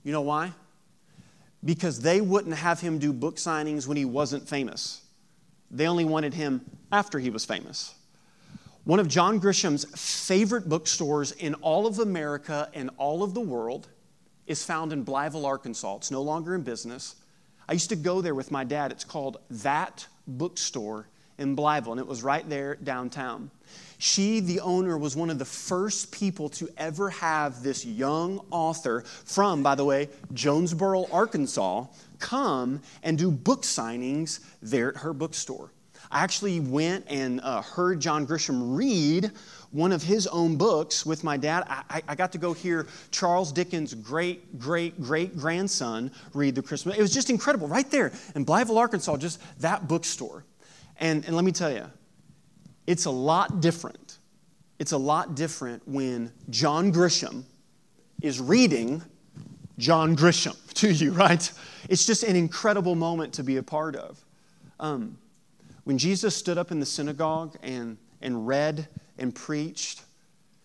You 0.05 0.13
know 0.13 0.21
why? 0.21 0.53
Because 1.65 1.99
they 2.01 2.21
wouldn't 2.21 2.55
have 2.55 2.81
him 2.81 3.01
do 3.01 3.13
book 3.13 3.35
signings 3.37 3.89
when 3.89 3.97
he 3.97 4.05
wasn't 4.05 4.49
famous. 4.49 5.03
They 5.71 5.87
only 5.87 6.05
wanted 6.05 6.35
him 6.35 6.63
after 6.93 7.19
he 7.19 7.31
was 7.31 7.45
famous. 7.45 7.95
One 8.85 9.01
of 9.01 9.09
John 9.09 9.39
Grisham's 9.39 9.85
favorite 9.97 10.69
bookstores 10.69 11.33
in 11.33 11.55
all 11.55 11.87
of 11.87 11.99
America 11.99 12.71
and 12.73 12.91
all 12.99 13.23
of 13.23 13.35
the 13.35 13.41
world 13.41 13.89
is 14.47 14.65
found 14.65 14.93
in 14.93 15.05
Blytheville, 15.05 15.45
Arkansas. 15.45 15.97
It's 15.97 16.11
no 16.13 16.23
longer 16.23 16.55
in 16.55 16.63
business. 16.63 17.17
I 17.69 17.73
used 17.73 17.89
to 17.89 17.97
go 17.97 18.21
there 18.21 18.35
with 18.35 18.53
my 18.53 18.63
dad. 18.63 18.93
It's 18.93 19.05
called 19.05 19.39
That 19.51 20.07
Bookstore 20.29 21.09
in 21.39 21.57
Blytheville, 21.57 21.93
and 21.93 22.01
it 22.01 22.07
was 22.07 22.23
right 22.23 22.49
there 22.49 22.77
downtown. 22.77 23.51
She, 23.99 24.41
the 24.41 24.61
owner, 24.61 24.99
was 24.99 25.17
one 25.17 25.31
of 25.31 25.39
the 25.39 25.45
first 25.45 26.13
people 26.13 26.49
to 26.51 26.69
ever 26.77 27.11
have 27.11 27.63
this 27.63 27.85
young 27.85 28.41
author 28.51 29.03
from, 29.03 29.63
by 29.63 29.75
the 29.75 29.85
way, 29.85 30.09
Jonesboro, 30.33 31.07
Arkansas, 31.11 31.87
come 32.19 32.83
and 33.03 33.17
do 33.17 33.31
book 33.31 33.63
signings 33.63 34.41
there 34.61 34.91
at 34.91 34.97
her 34.99 35.13
bookstore. 35.13 35.71
I 36.11 36.23
actually 36.23 36.61
went 36.61 37.07
and 37.09 37.41
uh, 37.41 37.63
heard 37.63 38.01
John 38.01 38.27
Grisham 38.27 38.77
read 38.77 39.33
one 39.73 39.93
of 39.93 40.03
his 40.03 40.27
own 40.29 40.57
books 40.57 41.05
with 41.05 41.25
my 41.25 41.37
dad. 41.37 41.65
I, 41.69 42.03
I, 42.07 42.15
got 42.15 42.33
to 42.33 42.39
go 42.39 42.53
hear 42.53 42.87
Charles 43.11 43.53
Dickens' 43.53 43.95
great, 43.95 44.59
great, 44.59 45.01
great 45.03 45.37
grandson 45.37 46.11
read 46.33 46.55
the 46.55 46.63
Christmas. 46.63 46.97
It 46.97 47.03
was 47.03 47.13
just 47.13 47.29
incredible, 47.29 47.67
right 47.67 47.91
there 47.91 48.13
in 48.35 48.47
Blytheville, 48.47 48.79
Arkansas, 48.79 49.17
just 49.17 49.41
that 49.61 49.89
bookstore. 49.89 50.45
And, 50.99 51.25
and 51.25 51.35
let 51.35 51.45
me 51.45 51.53
tell 51.53 51.73
you, 51.73 51.85
it's 52.87 53.05
a 53.05 53.11
lot 53.11 53.61
different. 53.61 54.19
It's 54.79 54.93
a 54.93 54.99
lot 54.99 55.35
different 55.35 55.87
when 55.87 56.33
John 56.51 56.93
Grisham 56.93 57.45
is 58.23 58.41
reading 58.41 59.03
John 59.79 60.17
Grisham 60.17 60.57
to 60.75 60.91
you, 60.91 61.13
right? 61.13 61.51
It's 61.89 62.05
just 62.05 62.23
an 62.23 62.37
incredible 62.37 62.95
moment 62.95 63.33
to 63.35 63.43
be 63.43 63.57
a 63.57 63.63
part 63.63 63.97
of. 63.97 64.23
Um, 64.81 65.19
when 65.85 65.99
Jesus 65.99 66.35
stood 66.35 66.59
up 66.59 66.73
in 66.73 66.81
the 66.81 66.87
synagogue 66.87 67.57
and, 67.63 67.97
and 68.21 68.47
read 68.47 68.89
and 69.19 69.35
preached, 69.35 70.03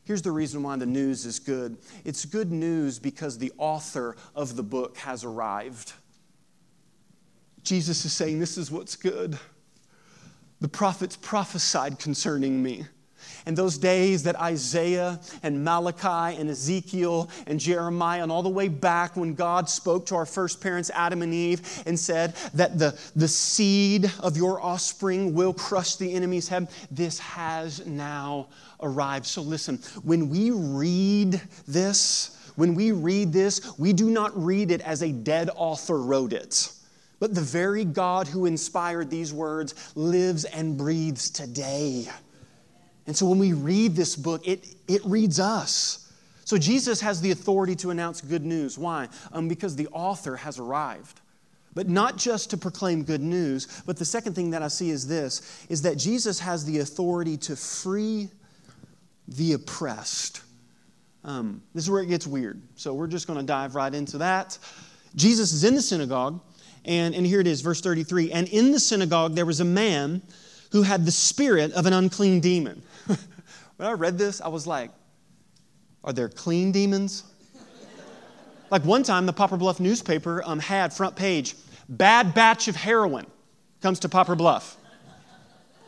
here's 0.04 0.22
the 0.22 0.32
reason 0.32 0.64
why 0.64 0.76
the 0.78 0.86
news 0.86 1.26
is 1.26 1.40
good 1.40 1.78
it's 2.04 2.26
good 2.26 2.52
news 2.52 3.00
because 3.00 3.38
the 3.38 3.52
author 3.58 4.16
of 4.36 4.56
the 4.56 4.64
book 4.64 4.98
has 4.98 5.24
arrived. 5.24 5.94
Jesus 7.64 8.04
is 8.06 8.14
saying, 8.14 8.40
This 8.40 8.58
is 8.58 8.72
what's 8.72 8.96
good. 8.96 9.38
The 10.62 10.70
prophets 10.70 11.18
prophesied 11.18 12.00
concerning 12.00 12.62
me. 12.62 12.86
And 13.46 13.58
those 13.58 13.78
days 13.78 14.24
that 14.24 14.40
Isaiah 14.40 15.20
and 15.42 15.64
Malachi 15.64 16.40
and 16.40 16.50
Ezekiel 16.50 17.30
and 17.48 17.60
Jeremiah, 17.60 18.22
and 18.22 18.32
all 18.32 18.44
the 18.44 18.50
way 18.50 18.68
back 18.68 19.16
when 19.16 19.34
God 19.34 19.70
spoke 19.70 20.06
to 20.08 20.16
our 20.16 20.26
first 20.26 20.62
parents, 20.62 20.92
Adam 20.94 21.22
and 21.24 21.34
Eve, 21.34 21.84
and 21.86 22.00
said 22.00 22.36
that 22.54 22.78
the, 22.78 22.98
the 23.16 23.28
seed 23.28 24.12
of 24.20 24.38
your 24.38 24.62
offspring 24.62 25.34
will 25.34 25.54
crush 25.54 25.96
the 25.96 26.14
enemy's 26.14 26.48
head, 26.48 26.70
this 26.92 27.18
has 27.20 27.86
now 27.88 28.48
arrived. 28.82 29.26
So 29.26 29.42
listen, 29.42 29.78
when 30.04 30.30
we 30.30 30.52
read 30.52 31.42
this, 31.68 32.38
when 32.56 32.76
we 32.76 32.92
read 32.92 33.34
this, 33.34 33.78
we 33.80 33.94
do 33.94 34.10
not 34.10 34.32
read 34.40 34.70
it 34.70 34.82
as 34.82 35.02
a 35.02 35.12
dead 35.12 35.50
author 35.56 35.98
wrote 35.98 36.34
it. 36.34 36.72
But 37.22 37.36
the 37.36 37.42
very 37.42 37.86
God 37.86 38.28
who 38.28 38.48
inspired 38.48 39.12
these 39.12 39.32
words 39.32 39.94
lives 39.96 40.44
and 40.44 40.76
breathes 40.76 41.30
today. 41.30 42.08
And 43.06 43.16
so 43.16 43.28
when 43.28 43.38
we 43.38 43.54
read 43.54 43.96
this 43.96 44.16
book, 44.16 44.48
it, 44.48 44.68
it 44.88 45.06
reads 45.06 45.40
us. 45.40 46.12
So 46.46 46.58
Jesus 46.58 47.00
has 47.02 47.22
the 47.22 47.30
authority 47.30 47.76
to 47.76 47.92
announce 47.92 48.22
good 48.22 48.44
news. 48.44 48.76
Why? 48.76 49.08
Um, 49.32 49.48
because 49.48 49.76
the 49.76 49.88
author 49.90 50.36
has 50.36 50.58
arrived. 50.58 51.22
But 51.76 51.88
not 51.88 52.18
just 52.18 52.50
to 52.50 52.58
proclaim 52.58 53.04
good 53.04 53.22
news, 53.22 53.84
but 53.86 53.98
the 53.98 54.04
second 54.04 54.34
thing 54.34 54.50
that 54.50 54.64
I 54.64 54.68
see 54.68 54.90
is 54.90 55.08
this 55.08 55.64
is 55.70 55.84
that 55.84 55.98
Jesus 55.98 56.40
has 56.40 56.66
the 56.66 56.80
authority 56.80 57.38
to 57.38 57.56
free 57.56 58.30
the 59.28 59.54
oppressed. 59.54 60.42
Um, 61.24 61.62
this 61.76 61.84
is 61.84 61.92
where 61.92 62.02
it 62.02 62.08
gets 62.08 62.26
weird. 62.26 62.64
So 62.74 62.96
we're 62.96 63.06
just 63.06 63.28
going 63.28 63.38
to 63.38 63.46
dive 63.46 63.76
right 63.76 63.94
into 63.94 64.18
that. 64.18 64.58
Jesus 65.16 65.54
is 65.54 65.64
in 65.64 65.76
the 65.76 65.84
synagogue 65.84 66.42
and, 66.86 67.14
and 67.16 67.26
here 67.26 67.40
it 67.40 67.48
is, 67.48 67.62
verse 67.62 67.82
33. 67.82 68.32
And 68.32 68.48
in 68.50 68.72
the 68.72 68.80
synagogue 68.80 69.36
there 69.36 69.46
was 69.46 69.60
a 69.60 69.66
man 69.66 70.22
who 70.72 70.84
had 70.84 71.06
the 71.06 71.12
spirit 71.12 71.72
of 71.74 71.86
an 71.86 71.94
unclean 71.94 72.40
demon. 72.40 72.82
when 73.06 73.90
I 73.90 73.92
read 73.92 74.18
this, 74.18 74.42
I 74.42 74.48
was 74.48 74.66
like, 74.66 74.92
are 76.04 76.14
there 76.14 76.30
clean 76.30 76.72
demons? 76.72 77.24
like 78.70 78.84
one 78.86 79.04
time, 79.04 79.26
the 79.26 79.34
Poplar 79.34 79.58
Bluff 79.58 79.80
newspaper 79.80 80.42
um, 80.46 80.60
had 80.60 80.94
front 80.94 81.16
page, 81.16 81.56
bad 81.90 82.34
batch 82.34 82.68
of 82.68 82.76
heroin 82.76 83.28
comes 83.82 84.00
to 84.00 84.10
Poplar 84.10 84.36
Bluff. 84.36 84.78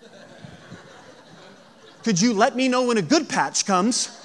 Could 2.03 2.21
you 2.21 2.33
let 2.33 2.55
me 2.55 2.67
know 2.67 2.88
when 2.88 2.97
a 2.97 3.01
good 3.01 3.29
patch 3.29 3.65
comes? 3.65 4.19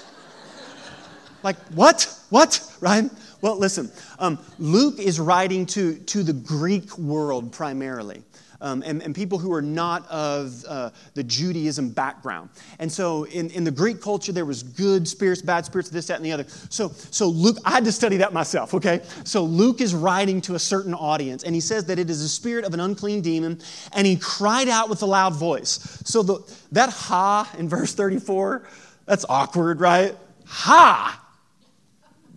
Like, 1.43 1.57
what? 1.69 2.13
What? 2.31 2.61
Right? 2.81 3.09
Well, 3.41 3.57
listen, 3.57 3.91
um, 4.19 4.39
Luke 4.59 4.99
is 4.99 5.21
writing 5.21 5.67
to, 5.67 5.97
to 5.97 6.23
the 6.23 6.33
Greek 6.33 6.97
world 6.99 7.53
primarily. 7.53 8.23
Um, 8.61 8.83
and, 8.85 9.01
and, 9.03 9.15
people 9.15 9.39
who 9.39 9.53
are 9.53 9.63
not 9.63 10.05
of 10.09 10.65
uh, 10.67 10.91
the 11.15 11.23
Judaism 11.23 11.91
background. 11.91 12.51
And 12.81 12.91
so 12.91 13.23
in, 13.23 13.51
in 13.51 13.63
the 13.63 13.71
Greek 13.71 14.01
culture, 14.01 14.33
there 14.33 14.45
was 14.45 14.65
good 14.65 15.07
spirits, 15.07 15.41
bad 15.41 15.65
spirits, 15.65 15.91
this, 15.91 16.09
that, 16.09 16.17
and 16.17 16.25
the 16.25 16.33
other. 16.33 16.45
So, 16.69 16.89
so 16.89 17.29
Luke, 17.29 17.59
I 17.65 17.71
had 17.71 17.85
to 17.85 17.93
study 17.93 18.17
that 18.17 18.33
myself, 18.33 18.75
okay? 18.75 19.03
So 19.23 19.45
Luke 19.45 19.81
is 19.81 19.95
writing 19.95 20.41
to 20.41 20.57
a 20.57 20.59
certain 20.59 20.93
audience, 20.93 21.45
and 21.45 21.55
he 21.55 21.61
says 21.61 21.85
that 21.85 22.01
it 22.01 22.11
is 22.11 22.21
a 22.21 22.29
spirit 22.29 22.65
of 22.65 22.75
an 22.75 22.81
unclean 22.81 23.21
demon, 23.21 23.61
and 23.93 24.09
he 24.09 24.17
cried 24.17 24.69
out 24.69 24.89
with 24.89 25.03
a 25.03 25.07
loud 25.07 25.37
voice. 25.37 26.03
So 26.05 26.25
the, 26.25 26.57
that 26.73 26.91
ha 26.91 27.49
in 27.59 27.69
verse 27.69 27.95
34, 27.95 28.67
that's 29.07 29.25
awkward, 29.29 29.81
right? 29.81 30.17
Ha! 30.47 31.28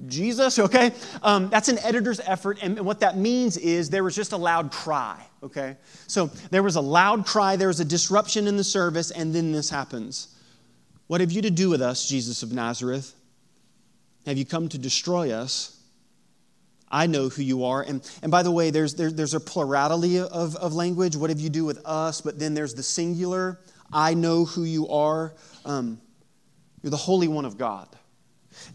Jesus, 0.08 0.60
okay? 0.60 0.92
Um, 1.24 1.50
that's 1.50 1.70
an 1.70 1.80
editor's 1.80 2.20
effort, 2.22 2.60
and 2.62 2.80
what 2.82 3.00
that 3.02 3.18
means 3.18 3.58
is 3.58 3.90
there 3.90 4.04
was 4.04 4.16
just 4.16 4.32
a 4.32 4.38
loud 4.38 4.72
cry, 4.72 5.22
okay? 5.44 5.78
So 6.08 6.28
there 6.50 6.64
was 6.64 6.76
a 6.76 6.82
loud 6.82 7.26
cry, 7.26 7.56
there 7.56 7.68
was 7.68 7.80
a 7.80 7.86
disruption 7.86 8.48
in 8.48 8.58
the 8.58 8.64
service, 8.64 9.12
and 9.12 9.34
then 9.34 9.52
this 9.52 9.70
happens. 9.70 10.36
What 11.08 11.22
have 11.22 11.32
you 11.32 11.42
to 11.42 11.52
do 11.52 11.70
with 11.70 11.82
us, 11.82 12.08
Jesus 12.08 12.44
of 12.44 12.52
Nazareth? 12.52 13.14
Have 14.26 14.38
you 14.38 14.46
come 14.46 14.70
to 14.70 14.78
destroy 14.78 15.32
us? 15.32 15.78
I 16.92 17.08
know 17.08 17.30
who 17.30 17.42
you 17.42 17.64
are. 17.66 17.82
And, 17.82 18.02
and 18.22 18.32
by 18.32 18.44
the 18.44 18.52
way, 18.52 18.70
there's, 18.70 18.96
there, 18.96 19.12
there's 19.12 19.34
a 19.34 19.40
plurality 19.40 20.20
of, 20.20 20.56
of 20.58 20.74
language. 20.74 21.16
What 21.16 21.30
have 21.30 21.40
you 21.40 21.50
do 21.50 21.64
with 21.64 21.82
us? 21.86 22.22
But 22.22 22.38
then 22.38 22.54
there's 22.54 22.74
the 22.74 22.84
singular. 22.84 23.60
I 23.94 24.14
know 24.14 24.46
who 24.46 24.64
you 24.64 24.90
are. 24.90 25.34
Um, 25.66 26.02
you're 26.84 26.92
the 26.92 26.98
Holy 26.98 27.28
One 27.28 27.46
of 27.46 27.58
God. 27.58 27.88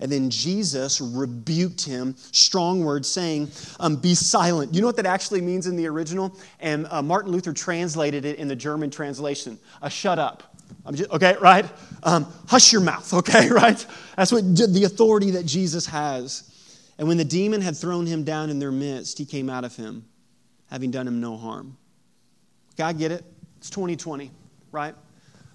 And 0.00 0.10
then 0.10 0.30
Jesus 0.30 1.00
rebuked 1.00 1.84
him, 1.84 2.14
strong 2.16 2.84
words, 2.84 3.08
saying, 3.08 3.50
um, 3.80 3.96
Be 3.96 4.14
silent. 4.14 4.74
You 4.74 4.80
know 4.80 4.86
what 4.86 4.96
that 4.96 5.06
actually 5.06 5.40
means 5.40 5.66
in 5.66 5.76
the 5.76 5.86
original? 5.86 6.36
And 6.60 6.86
uh, 6.90 7.02
Martin 7.02 7.32
Luther 7.32 7.52
translated 7.52 8.24
it 8.24 8.38
in 8.38 8.48
the 8.48 8.56
German 8.56 8.90
translation 8.90 9.58
a 9.82 9.90
shut 9.90 10.18
up. 10.18 10.54
Just, 10.92 11.10
okay, 11.10 11.36
right? 11.40 11.64
Um, 12.02 12.32
hush 12.48 12.72
your 12.72 12.80
mouth, 12.80 13.12
okay, 13.14 13.48
right? 13.48 13.84
That's 14.16 14.32
what 14.32 14.42
the 14.44 14.84
authority 14.84 15.32
that 15.32 15.46
Jesus 15.46 15.86
has. 15.86 16.52
And 16.98 17.08
when 17.08 17.18
the 17.18 17.24
demon 17.24 17.60
had 17.60 17.76
thrown 17.76 18.06
him 18.06 18.24
down 18.24 18.50
in 18.50 18.58
their 18.58 18.72
midst, 18.72 19.18
he 19.18 19.24
came 19.24 19.50
out 19.50 19.64
of 19.64 19.76
him, 19.76 20.04
having 20.70 20.90
done 20.90 21.06
him 21.06 21.20
no 21.20 21.36
harm. 21.36 21.76
I 22.78 22.92
get 22.92 23.10
it. 23.10 23.24
It's 23.58 23.70
2020, 23.70 24.30
right? 24.70 24.94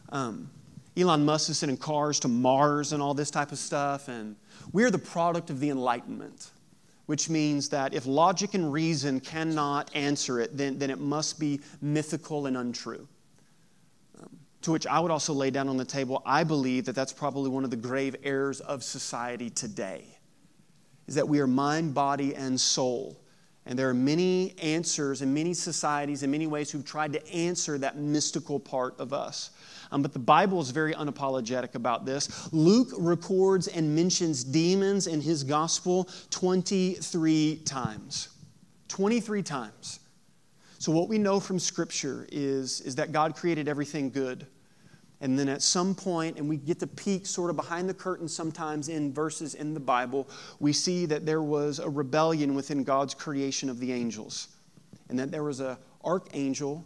Um, 0.09 0.49
Elon 0.97 1.23
Musk 1.23 1.49
is 1.49 1.57
sending 1.57 1.77
cars 1.77 2.19
to 2.19 2.27
Mars 2.27 2.91
and 2.91 3.01
all 3.01 3.13
this 3.13 3.31
type 3.31 3.51
of 3.51 3.57
stuff. 3.57 4.07
And 4.07 4.35
we're 4.73 4.91
the 4.91 4.97
product 4.97 5.49
of 5.49 5.59
the 5.59 5.69
Enlightenment, 5.69 6.49
which 7.05 7.29
means 7.29 7.69
that 7.69 7.93
if 7.93 8.05
logic 8.05 8.53
and 8.53 8.73
reason 8.73 9.19
cannot 9.21 9.89
answer 9.95 10.41
it, 10.41 10.57
then, 10.57 10.77
then 10.77 10.89
it 10.89 10.99
must 10.99 11.39
be 11.39 11.61
mythical 11.81 12.45
and 12.45 12.57
untrue. 12.57 13.07
Um, 14.21 14.29
to 14.63 14.71
which 14.71 14.85
I 14.85 14.99
would 14.99 15.11
also 15.11 15.33
lay 15.33 15.49
down 15.49 15.69
on 15.69 15.77
the 15.77 15.85
table, 15.85 16.21
I 16.25 16.43
believe 16.43 16.85
that 16.85 16.95
that's 16.95 17.13
probably 17.13 17.49
one 17.49 17.63
of 17.63 17.69
the 17.69 17.77
grave 17.77 18.17
errors 18.23 18.59
of 18.59 18.83
society 18.83 19.49
today, 19.49 20.03
is 21.07 21.15
that 21.15 21.27
we 21.27 21.39
are 21.39 21.47
mind, 21.47 21.93
body, 21.93 22.35
and 22.35 22.59
soul. 22.59 23.20
And 23.65 23.77
there 23.77 23.89
are 23.89 23.93
many 23.93 24.55
answers 24.59 25.21
in 25.21 25.33
many 25.33 25.53
societies 25.53 26.23
in 26.23 26.31
many 26.31 26.47
ways 26.47 26.71
who've 26.71 26.85
tried 26.85 27.13
to 27.13 27.31
answer 27.31 27.77
that 27.77 27.95
mystical 27.97 28.59
part 28.59 28.99
of 28.99 29.13
us. 29.13 29.51
Um, 29.91 30.01
but 30.01 30.13
the 30.13 30.19
Bible 30.19 30.61
is 30.61 30.71
very 30.71 30.93
unapologetic 30.93 31.75
about 31.75 32.05
this. 32.05 32.51
Luke 32.53 32.89
records 32.97 33.67
and 33.67 33.95
mentions 33.95 34.43
demons 34.43 35.07
in 35.07 35.21
his 35.21 35.43
gospel 35.43 36.09
23 36.31 37.57
times. 37.65 38.29
23 38.87 39.43
times. 39.43 39.99
So, 40.79 40.91
what 40.91 41.07
we 41.07 41.19
know 41.19 41.39
from 41.39 41.59
Scripture 41.59 42.27
is, 42.31 42.81
is 42.81 42.95
that 42.95 43.11
God 43.11 43.35
created 43.35 43.67
everything 43.67 44.09
good. 44.09 44.47
And 45.21 45.37
then 45.37 45.47
at 45.47 45.61
some 45.61 45.93
point, 45.93 46.37
and 46.37 46.49
we 46.49 46.57
get 46.57 46.79
to 46.79 46.87
peek 46.87 47.27
sort 47.27 47.51
of 47.51 47.55
behind 47.55 47.87
the 47.87 47.93
curtain 47.93 48.27
sometimes 48.27 48.89
in 48.89 49.13
verses 49.13 49.53
in 49.53 49.75
the 49.75 49.79
Bible, 49.79 50.27
we 50.59 50.73
see 50.73 51.05
that 51.05 51.27
there 51.27 51.43
was 51.43 51.77
a 51.77 51.87
rebellion 51.87 52.55
within 52.55 52.83
God's 52.83 53.13
creation 53.13 53.69
of 53.69 53.79
the 53.79 53.93
angels. 53.93 54.47
And 55.09 55.19
that 55.19 55.29
there 55.29 55.43
was 55.43 55.59
an 55.59 55.77
archangel 56.03 56.85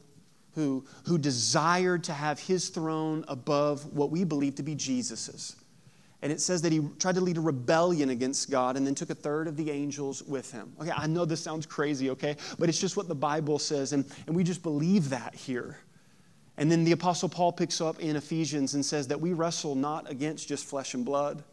who, 0.54 0.86
who 1.06 1.18
desired 1.18 2.04
to 2.06 2.14
have 2.14 2.40
his 2.40 2.70
throne 2.70 3.24
above 3.30 3.94
what 3.94 4.12
we 4.12 4.26
believe 4.26 4.56
to 4.56 4.64
be 4.64 4.76
Jesus's. 4.76 5.56
And 6.22 6.32
it 6.32 6.42
says 6.42 6.62
that 6.64 6.72
he 6.72 6.82
tried 7.00 7.16
to 7.16 7.22
lead 7.22 7.38
a 7.38 7.42
rebellion 7.42 8.10
against 8.10 8.50
God 8.50 8.76
and 8.76 8.86
then 8.86 8.96
took 8.96 9.12
a 9.12 9.16
third 9.16 9.48
of 9.48 9.56
the 9.56 9.70
angels 9.70 10.24
with 10.24 10.52
him. 10.52 10.74
Okay, 10.82 10.92
I 10.92 11.08
know 11.08 11.24
this 11.24 11.42
sounds 11.42 11.66
crazy, 11.66 12.10
okay? 12.10 12.36
But 12.58 12.68
it's 12.68 12.82
just 12.82 12.98
what 12.98 13.08
the 13.08 13.16
Bible 13.16 13.60
says, 13.60 13.94
and, 13.94 14.06
and 14.28 14.36
we 14.36 14.44
just 14.44 14.64
believe 14.64 15.10
that 15.10 15.36
here. 15.36 15.78
And 16.58 16.72
then 16.72 16.84
the 16.84 16.94
Apostle 16.94 17.30
Paul 17.30 17.52
picks 17.52 17.82
up 17.82 18.00
in 18.00 18.16
Ephesians 18.16 18.76
and 18.76 18.86
says 18.86 19.08
that 19.10 19.20
we 19.20 19.34
wrestle 19.34 19.76
not 19.76 20.10
against 20.10 20.48
just 20.48 20.66
flesh 20.66 20.94
and 20.94 21.04
blood, 21.04 21.44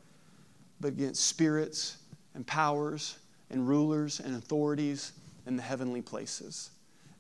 but 0.81 0.89
against 0.89 1.27
spirits 1.27 1.97
and 2.35 2.47
powers 2.47 3.19
and 3.51 3.69
rulers 3.69 4.21
and 4.21 4.37
authorities 4.37 5.13
in 5.47 5.57
the 5.57 5.63
heavenly 5.63 6.03
places. 6.03 6.71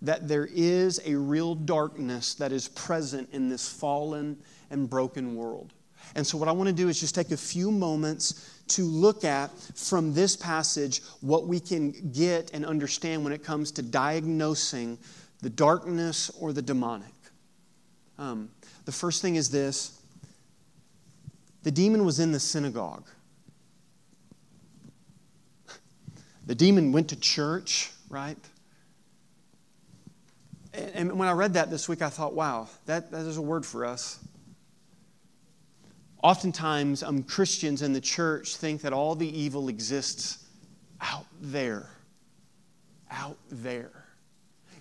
That 0.00 0.28
there 0.28 0.48
is 0.52 1.00
a 1.04 1.14
real 1.14 1.54
darkness 1.54 2.34
that 2.34 2.52
is 2.52 2.68
present 2.68 3.28
in 3.32 3.48
this 3.48 3.68
fallen 3.68 4.36
and 4.70 4.88
broken 4.88 5.36
world. 5.36 5.72
And 6.14 6.26
so, 6.26 6.36
what 6.36 6.48
I 6.48 6.52
want 6.52 6.68
to 6.68 6.74
do 6.74 6.88
is 6.88 6.98
just 6.98 7.14
take 7.14 7.30
a 7.30 7.36
few 7.36 7.70
moments 7.70 8.58
to 8.68 8.84
look 8.84 9.24
at 9.24 9.50
from 9.74 10.12
this 10.12 10.34
passage 10.34 11.00
what 11.20 11.46
we 11.46 11.60
can 11.60 12.10
get 12.12 12.50
and 12.52 12.66
understand 12.66 13.22
when 13.22 13.32
it 13.32 13.44
comes 13.44 13.70
to 13.72 13.82
diagnosing 13.82 14.98
the 15.40 15.50
darkness 15.50 16.30
or 16.40 16.52
the 16.52 16.62
demonic. 16.62 17.12
Um, 18.22 18.50
the 18.84 18.92
first 18.92 19.20
thing 19.20 19.34
is 19.34 19.50
this 19.50 20.00
the 21.64 21.72
demon 21.72 22.04
was 22.04 22.20
in 22.20 22.30
the 22.30 22.38
synagogue. 22.38 23.08
The 26.46 26.54
demon 26.54 26.92
went 26.92 27.08
to 27.08 27.16
church, 27.16 27.90
right? 28.08 28.36
And 30.72 31.18
when 31.18 31.28
I 31.28 31.32
read 31.32 31.54
that 31.54 31.70
this 31.70 31.88
week, 31.88 32.00
I 32.00 32.08
thought, 32.08 32.34
wow, 32.34 32.68
that, 32.86 33.10
that 33.10 33.26
is 33.26 33.36
a 33.36 33.42
word 33.42 33.66
for 33.66 33.84
us. 33.84 34.18
Oftentimes, 36.22 37.02
um, 37.02 37.22
Christians 37.24 37.82
in 37.82 37.92
the 37.92 38.00
church 38.00 38.56
think 38.56 38.82
that 38.82 38.92
all 38.92 39.14
the 39.14 39.28
evil 39.38 39.68
exists 39.68 40.46
out 41.00 41.26
there. 41.40 41.90
Out 43.10 43.36
there 43.50 44.01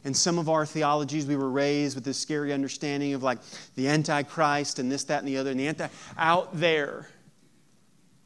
in 0.04 0.14
some 0.14 0.40
of 0.40 0.50
our 0.50 0.66
theologies, 0.66 1.28
we 1.28 1.36
were 1.36 1.50
raised 1.50 1.96
with 1.96 2.04
this 2.04 2.18
scary 2.18 2.54
understanding 2.54 3.14
of 3.14 3.22
like 3.22 3.40
the 3.76 3.88
Antichrist 3.88 4.80
and 4.80 4.92
this, 4.92 5.04
that, 5.06 5.20
and 5.20 5.28
the 5.28 5.38
other, 5.38 5.52
and 5.52 5.60
the 5.60 5.68
anti 5.68 5.88
out 6.18 6.50
there. 6.58 7.08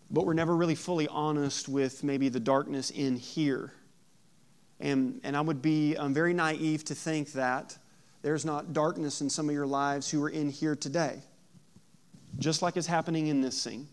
But 0.09 0.25
we're 0.25 0.33
never 0.33 0.55
really 0.55 0.75
fully 0.75 1.07
honest 1.07 1.67
with 1.67 2.03
maybe 2.03 2.29
the 2.29 2.39
darkness 2.39 2.91
in 2.91 3.17
here. 3.17 3.73
And, 4.79 5.19
and 5.23 5.35
I 5.35 5.41
would 5.41 5.61
be 5.61 5.97
um, 5.97 6.13
very 6.13 6.33
naive 6.33 6.85
to 6.85 6.95
think 6.95 7.33
that 7.33 7.77
there's 8.21 8.45
not 8.45 8.73
darkness 8.73 9.21
in 9.21 9.29
some 9.29 9.49
of 9.49 9.55
your 9.55 9.67
lives 9.67 10.09
who 10.09 10.23
are 10.23 10.29
in 10.29 10.49
here 10.49 10.75
today, 10.75 11.21
just 12.39 12.61
like 12.61 12.77
is 12.77 12.88
happening 12.88 13.27
in 13.27 13.41
this 13.41 13.61
scene. 13.61 13.88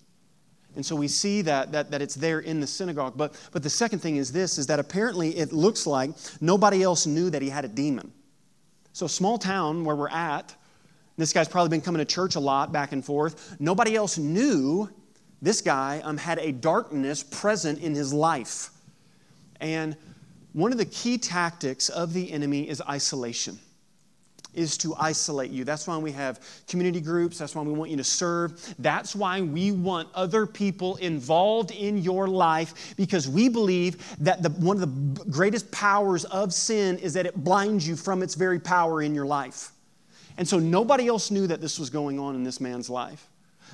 And 0.75 0.85
so 0.85 0.97
we 0.97 1.09
see 1.09 1.43
that, 1.43 1.71
that, 1.73 1.91
that 1.91 2.01
it's 2.01 2.15
there 2.15 2.41
in 2.41 2.61
the 2.61 2.67
synagogue. 2.67 3.15
But, 3.17 3.35
but 3.53 3.63
the 3.63 3.71
second 3.71 3.99
thing 3.99 4.17
is 4.17 4.33
this, 4.33 4.57
is 4.57 4.67
that 4.69 4.79
apparently 4.79 5.37
it 5.37 5.53
looks 5.53 5.87
like 5.87 6.11
nobody 6.41 6.83
else 6.83 7.07
knew 7.07 7.29
that 7.31 7.43
he 7.43 7.51
had 7.51 7.65
a 7.65 7.69
demon. 7.69 8.11
So 8.93 9.07
small 9.07 9.39
town 9.39 9.85
where 9.85 9.97
we're 9.97 10.09
at, 10.09 10.55
this 11.19 11.33
guy's 11.33 11.49
probably 11.49 11.71
been 11.71 11.83
coming 11.83 11.99
to 11.99 12.05
church 12.05 12.37
a 12.37 12.41
lot 12.41 12.73
back 12.73 12.93
and 12.93 13.05
forth. 13.05 13.57
Nobody 13.61 13.97
else 13.97 14.17
knew 14.17 14.89
this 15.43 15.61
guy 15.61 16.01
um, 16.05 16.17
had 16.17 16.39
a 16.39 16.53
darkness 16.53 17.23
present 17.23 17.81
in 17.81 17.95
his 17.95 18.15
life. 18.15 18.71
And 19.61 19.97
one 20.53 20.73
of 20.73 20.79
the 20.79 20.87
key 20.87 21.19
tactics 21.19 21.89
of 21.89 22.13
the 22.13 22.33
enemy 22.33 22.69
is 22.69 22.81
isolation 22.83 23.59
is 24.55 24.77
to 24.79 24.95
isolate 24.99 25.51
you. 25.51 25.65
That's 25.65 25.87
why 25.87 25.97
we 25.97 26.13
have 26.13 26.41
community 26.69 27.01
groups. 27.01 27.39
That's 27.39 27.55
why 27.55 27.63
we 27.63 27.73
want 27.73 27.91
you 27.91 27.97
to 27.97 28.05
serve. 28.05 28.75
That's 28.79 29.15
why 29.15 29.41
we 29.41 29.73
want 29.73 30.09
other 30.15 30.47
people 30.47 30.97
involved 30.97 31.71
in 31.71 31.99
your 31.99 32.29
life 32.29 32.95
because 32.97 33.29
we 33.29 33.49
believe 33.49 34.17
that 34.21 34.43
the, 34.43 34.51
one 34.51 34.81
of 34.81 34.81
the 34.81 35.31
greatest 35.31 35.71
powers 35.71 36.25
of 36.27 36.53
sin 36.53 36.99
is 36.99 37.15
that 37.15 37.27
it 37.27 37.37
blinds 37.43 37.87
you 37.87 37.97
from 37.97 38.23
its 38.23 38.35
very 38.35 38.59
power 38.59 39.03
in 39.03 39.15
your 39.15 39.27
life. 39.27 39.71
And 40.37 40.47
so 40.47 40.59
nobody 40.59 41.09
else 41.09 41.31
knew 41.31 41.47
that 41.47 41.61
this 41.61 41.79
was 41.79 41.91
going 41.91 42.19
on 42.19 42.35
in 42.35 42.43
this 42.43 42.61
man's 42.61 42.89
life. 42.89 43.29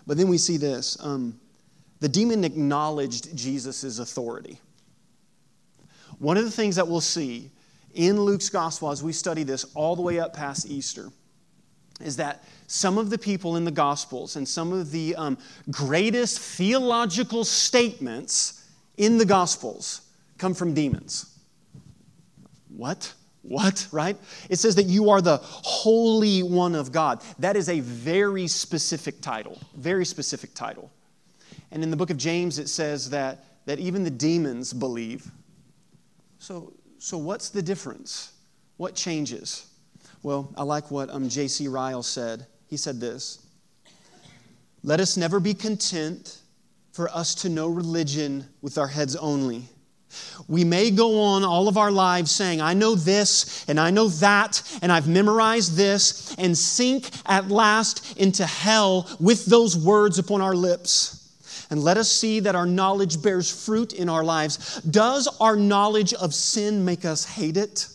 But 0.07 0.17
then 0.17 0.29
we 0.29 0.39
see 0.39 0.57
this 0.57 0.97
um, 1.01 1.39
the 2.01 2.09
demon 2.09 2.45
acknowledged 2.45 3.37
Jesus' 3.37 3.99
authority. 3.99 4.61
One 6.19 6.37
of 6.37 6.45
the 6.45 6.51
things 6.51 6.77
that 6.77 6.87
we'll 6.87 7.01
see 7.01 7.51
in 7.95 8.21
Luke's 8.21 8.49
gospel, 8.49 8.91
as 8.91 9.03
we 9.03 9.13
study 9.13 9.43
this 9.43 9.65
all 9.75 9.97
the 9.97 10.03
way 10.03 10.21
up 10.21 10.35
past 10.35 10.67
Easter, 10.69 11.11
is 12.01 12.17
that 12.17 12.45
some 12.67 12.99
of 12.99 13.11
the 13.11 13.19
people 13.19 13.57
in 13.57 13.65
the 13.65 13.71
gospels 13.71 14.37
and 14.37 14.47
some 14.47 14.73
of 14.73 14.91
the 14.91 15.17
um, 15.17 15.39
greatest 15.71 16.39
theological 16.39 17.45
statements 17.45 18.65
in 18.97 19.19
the 19.19 19.25
gospels 19.25 20.03
come 20.37 20.55
from 20.55 20.75
demons. 20.75 21.39
What? 22.69 23.13
What, 23.43 23.89
right? 23.93 24.17
It 24.51 24.57
says 24.57 24.75
that 24.75 24.85
you 24.85 25.09
are 25.11 25.21
the 25.23 25.39
Holy 25.39 26.43
One 26.43 26.75
of 26.75 26.93
God. 26.93 27.23
That 27.39 27.57
is 27.57 27.69
a 27.69 27.81
very 27.81 28.47
specific 28.47 29.21
title, 29.21 29.59
very 29.75 30.05
specific 30.05 30.55
title. 30.55 30.91
And 31.71 31.83
in 31.83 31.91
the 31.91 31.97
book 31.97 32.11
of 32.11 32.17
James, 32.17 32.59
it 32.59 32.69
says 32.69 33.11
that, 33.11 33.45
that 33.65 33.79
even 33.79 34.05
the 34.05 34.11
demons 34.11 34.73
believe. 34.73 35.31
So, 36.39 36.73
so, 36.99 37.17
what's 37.17 37.51
the 37.51 37.63
difference? 37.63 38.33
What 38.77 38.95
changes? 38.95 39.67
Well, 40.23 40.53
I 40.57 40.65
like 40.65 40.91
what 40.91 41.11
um, 41.11 41.29
J.C. 41.29 41.69
Ryle 41.69 42.03
said. 42.03 42.47
He 42.67 42.77
said 42.77 43.01
this 43.01 43.47
Let 44.83 45.01
us 45.01 45.17
never 45.17 45.41
be 45.41 45.55
content 45.55 46.39
for 46.93 47.09
us 47.11 47.35
to 47.37 47.49
know 47.49 47.69
religion 47.69 48.45
with 48.61 48.79
our 48.79 48.89
heads 48.89 49.15
only. 49.17 49.65
We 50.49 50.65
may 50.65 50.91
go 50.91 51.21
on 51.21 51.45
all 51.45 51.69
of 51.69 51.77
our 51.77 51.93
lives 51.93 52.31
saying, 52.31 52.63
I 52.63 52.73
know 52.73 52.95
this 52.95 53.69
and 53.69 53.79
I 53.79 53.91
know 53.91 54.09
that, 54.09 54.63
and 54.81 54.91
I've 54.91 55.07
memorized 55.07 55.77
this, 55.77 56.35
and 56.39 56.57
sink 56.57 57.11
at 57.27 57.51
last 57.51 58.17
into 58.19 58.47
hell 58.47 59.07
with 59.21 59.45
those 59.45 59.77
words 59.77 60.19
upon 60.19 60.41
our 60.41 60.55
lips 60.55 61.18
and 61.71 61.83
let 61.83 61.97
us 61.99 62.11
see 62.11 62.41
that 62.41 62.55
our 62.55 62.67
knowledge 62.67 63.23
bears 63.23 63.65
fruit 63.65 63.93
in 63.93 64.09
our 64.09 64.25
lives. 64.25 64.81
Does 64.83 65.29
our 65.41 65.57
knowledge 65.57 66.15
of 66.15 66.35
sin 66.35 66.85
make 66.85 67.05
us 67.05 67.25
hate 67.25 67.57
it? 67.57 67.89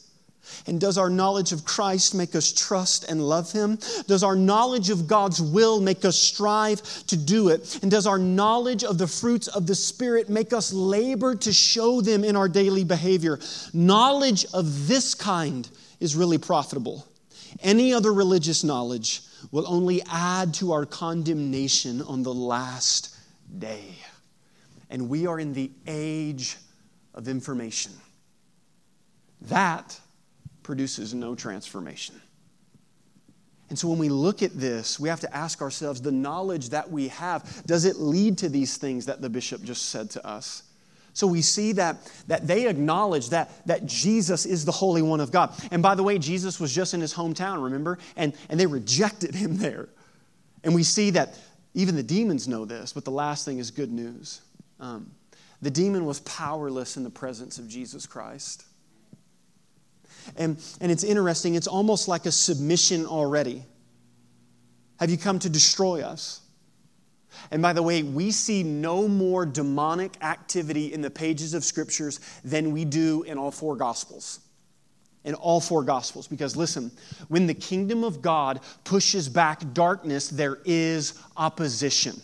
And 0.67 0.79
does 0.79 0.97
our 0.97 1.09
knowledge 1.09 1.51
of 1.51 1.65
Christ 1.65 2.15
make 2.15 2.35
us 2.35 2.51
trust 2.53 3.09
and 3.09 3.27
love 3.27 3.51
Him? 3.51 3.77
Does 4.07 4.23
our 4.23 4.35
knowledge 4.35 4.89
of 4.89 5.07
God's 5.07 5.41
will 5.41 5.81
make 5.81 6.05
us 6.05 6.17
strive 6.17 6.81
to 7.07 7.17
do 7.17 7.49
it? 7.49 7.79
And 7.81 7.91
does 7.91 8.07
our 8.07 8.19
knowledge 8.19 8.83
of 8.83 8.97
the 8.97 9.07
fruits 9.07 9.47
of 9.47 9.67
the 9.67 9.75
Spirit 9.75 10.29
make 10.29 10.53
us 10.53 10.71
labor 10.71 11.35
to 11.35 11.51
show 11.51 12.01
them 12.01 12.23
in 12.23 12.35
our 12.35 12.47
daily 12.47 12.83
behavior? 12.83 13.39
Knowledge 13.73 14.45
of 14.53 14.87
this 14.87 15.15
kind 15.15 15.67
is 15.99 16.15
really 16.15 16.37
profitable. 16.37 17.05
Any 17.61 17.93
other 17.93 18.13
religious 18.13 18.63
knowledge 18.63 19.21
will 19.51 19.67
only 19.67 20.01
add 20.09 20.53
to 20.55 20.71
our 20.71 20.85
condemnation 20.85 22.01
on 22.03 22.23
the 22.23 22.33
last 22.33 23.12
day. 23.59 23.95
And 24.89 25.09
we 25.09 25.27
are 25.27 25.39
in 25.39 25.53
the 25.53 25.71
age 25.87 26.57
of 27.13 27.27
information. 27.27 27.93
That 29.41 29.99
produces 30.61 31.13
no 31.13 31.35
transformation. 31.35 32.15
And 33.69 33.79
so 33.79 33.87
when 33.87 33.97
we 33.97 34.09
look 34.09 34.43
at 34.43 34.53
this, 34.53 34.99
we 34.99 35.09
have 35.09 35.21
to 35.21 35.35
ask 35.35 35.61
ourselves 35.61 36.01
the 36.01 36.11
knowledge 36.11 36.69
that 36.69 36.91
we 36.91 37.07
have, 37.07 37.63
does 37.65 37.85
it 37.85 37.95
lead 37.97 38.37
to 38.39 38.49
these 38.49 38.77
things 38.77 39.07
that 39.07 39.21
the 39.21 39.29
bishop 39.29 39.63
just 39.63 39.89
said 39.89 40.11
to 40.11 40.25
us? 40.25 40.63
So 41.13 41.27
we 41.27 41.41
see 41.41 41.73
that, 41.73 41.97
that 42.27 42.47
they 42.47 42.67
acknowledge 42.67 43.29
that, 43.29 43.65
that 43.67 43.85
Jesus 43.85 44.45
is 44.45 44.65
the 44.65 44.71
Holy 44.71 45.01
One 45.01 45.19
of 45.19 45.31
God. 45.31 45.53
And 45.71 45.81
by 45.81 45.95
the 45.95 46.03
way, 46.03 46.17
Jesus 46.17 46.59
was 46.59 46.73
just 46.73 46.93
in 46.93 47.01
his 47.01 47.13
hometown, 47.13 47.63
remember? 47.63 47.99
And, 48.15 48.33
and 48.49 48.59
they 48.59 48.65
rejected 48.65 49.35
him 49.35 49.57
there. 49.57 49.89
And 50.63 50.73
we 50.73 50.83
see 50.83 51.11
that 51.11 51.35
even 51.73 51.95
the 51.95 52.03
demons 52.03 52.47
know 52.47 52.65
this, 52.65 52.93
but 52.93 53.05
the 53.05 53.11
last 53.11 53.45
thing 53.45 53.57
is 53.57 53.71
good 53.71 53.91
news. 53.91 54.41
Um, 54.79 55.11
the 55.61 55.71
demon 55.71 56.05
was 56.05 56.19
powerless 56.21 56.97
in 56.97 57.03
the 57.03 57.09
presence 57.09 57.57
of 57.57 57.67
Jesus 57.67 58.05
Christ. 58.05 58.65
And, 60.37 60.57
and 60.79 60.91
it's 60.91 61.03
interesting, 61.03 61.55
it's 61.55 61.67
almost 61.67 62.07
like 62.07 62.25
a 62.25 62.31
submission 62.31 63.05
already. 63.05 63.63
Have 64.99 65.09
you 65.09 65.17
come 65.17 65.39
to 65.39 65.49
destroy 65.49 66.01
us? 66.01 66.41
And 67.49 67.61
by 67.61 67.73
the 67.73 67.81
way, 67.81 68.03
we 68.03 68.31
see 68.31 68.61
no 68.61 69.07
more 69.07 69.45
demonic 69.45 70.17
activity 70.21 70.93
in 70.93 71.01
the 71.01 71.09
pages 71.09 71.53
of 71.53 71.63
scriptures 71.63 72.19
than 72.43 72.71
we 72.71 72.85
do 72.85 73.23
in 73.23 73.37
all 73.37 73.51
four 73.51 73.75
gospels. 73.75 74.39
In 75.25 75.35
all 75.35 75.61
four 75.61 75.83
gospels. 75.83 76.27
Because 76.27 76.57
listen, 76.57 76.91
when 77.29 77.47
the 77.47 77.53
kingdom 77.53 78.03
of 78.03 78.21
God 78.21 78.59
pushes 78.83 79.29
back 79.29 79.73
darkness, 79.73 80.27
there 80.27 80.59
is 80.65 81.17
opposition. 81.37 82.21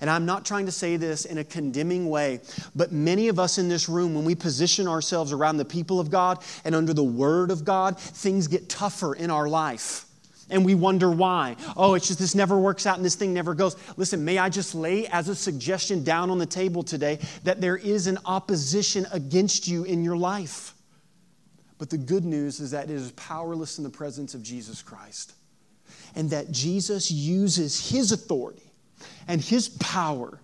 And 0.00 0.10
I'm 0.10 0.26
not 0.26 0.44
trying 0.44 0.66
to 0.66 0.72
say 0.72 0.96
this 0.96 1.24
in 1.24 1.38
a 1.38 1.44
condemning 1.44 2.08
way, 2.08 2.40
but 2.74 2.92
many 2.92 3.28
of 3.28 3.38
us 3.38 3.58
in 3.58 3.68
this 3.68 3.88
room, 3.88 4.14
when 4.14 4.24
we 4.24 4.34
position 4.34 4.86
ourselves 4.86 5.32
around 5.32 5.56
the 5.56 5.64
people 5.64 6.00
of 6.00 6.10
God 6.10 6.42
and 6.64 6.74
under 6.74 6.92
the 6.92 7.04
word 7.04 7.50
of 7.50 7.64
God, 7.64 7.98
things 7.98 8.46
get 8.46 8.68
tougher 8.68 9.14
in 9.14 9.30
our 9.30 9.48
life. 9.48 10.04
And 10.48 10.64
we 10.64 10.76
wonder 10.76 11.10
why. 11.10 11.56
Oh, 11.76 11.94
it's 11.94 12.06
just 12.06 12.20
this 12.20 12.34
never 12.34 12.56
works 12.56 12.86
out 12.86 12.96
and 12.96 13.04
this 13.04 13.16
thing 13.16 13.34
never 13.34 13.52
goes. 13.52 13.76
Listen, 13.96 14.24
may 14.24 14.38
I 14.38 14.48
just 14.48 14.76
lay 14.76 15.06
as 15.08 15.28
a 15.28 15.34
suggestion 15.34 16.04
down 16.04 16.30
on 16.30 16.38
the 16.38 16.46
table 16.46 16.84
today 16.84 17.18
that 17.42 17.60
there 17.60 17.76
is 17.76 18.06
an 18.06 18.18
opposition 18.24 19.06
against 19.12 19.66
you 19.66 19.82
in 19.84 20.04
your 20.04 20.16
life. 20.16 20.75
But 21.78 21.90
the 21.90 21.98
good 21.98 22.24
news 22.24 22.60
is 22.60 22.70
that 22.70 22.84
it 22.84 22.94
is 22.94 23.12
powerless 23.12 23.78
in 23.78 23.84
the 23.84 23.90
presence 23.90 24.34
of 24.34 24.42
Jesus 24.42 24.82
Christ. 24.82 25.34
And 26.14 26.30
that 26.30 26.50
Jesus 26.50 27.10
uses 27.10 27.90
his 27.90 28.12
authority 28.12 28.62
and 29.28 29.40
his 29.40 29.68
power 29.68 30.40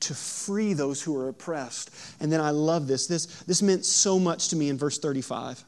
to 0.00 0.14
free 0.14 0.72
those 0.72 1.00
who 1.00 1.16
are 1.16 1.28
oppressed. 1.28 1.90
And 2.20 2.30
then 2.30 2.40
I 2.40 2.50
love 2.50 2.86
this. 2.86 3.06
This, 3.06 3.26
this 3.42 3.62
meant 3.62 3.86
so 3.86 4.18
much 4.18 4.48
to 4.48 4.56
me 4.56 4.68
in 4.68 4.76
verse 4.76 4.98
35. 4.98 5.64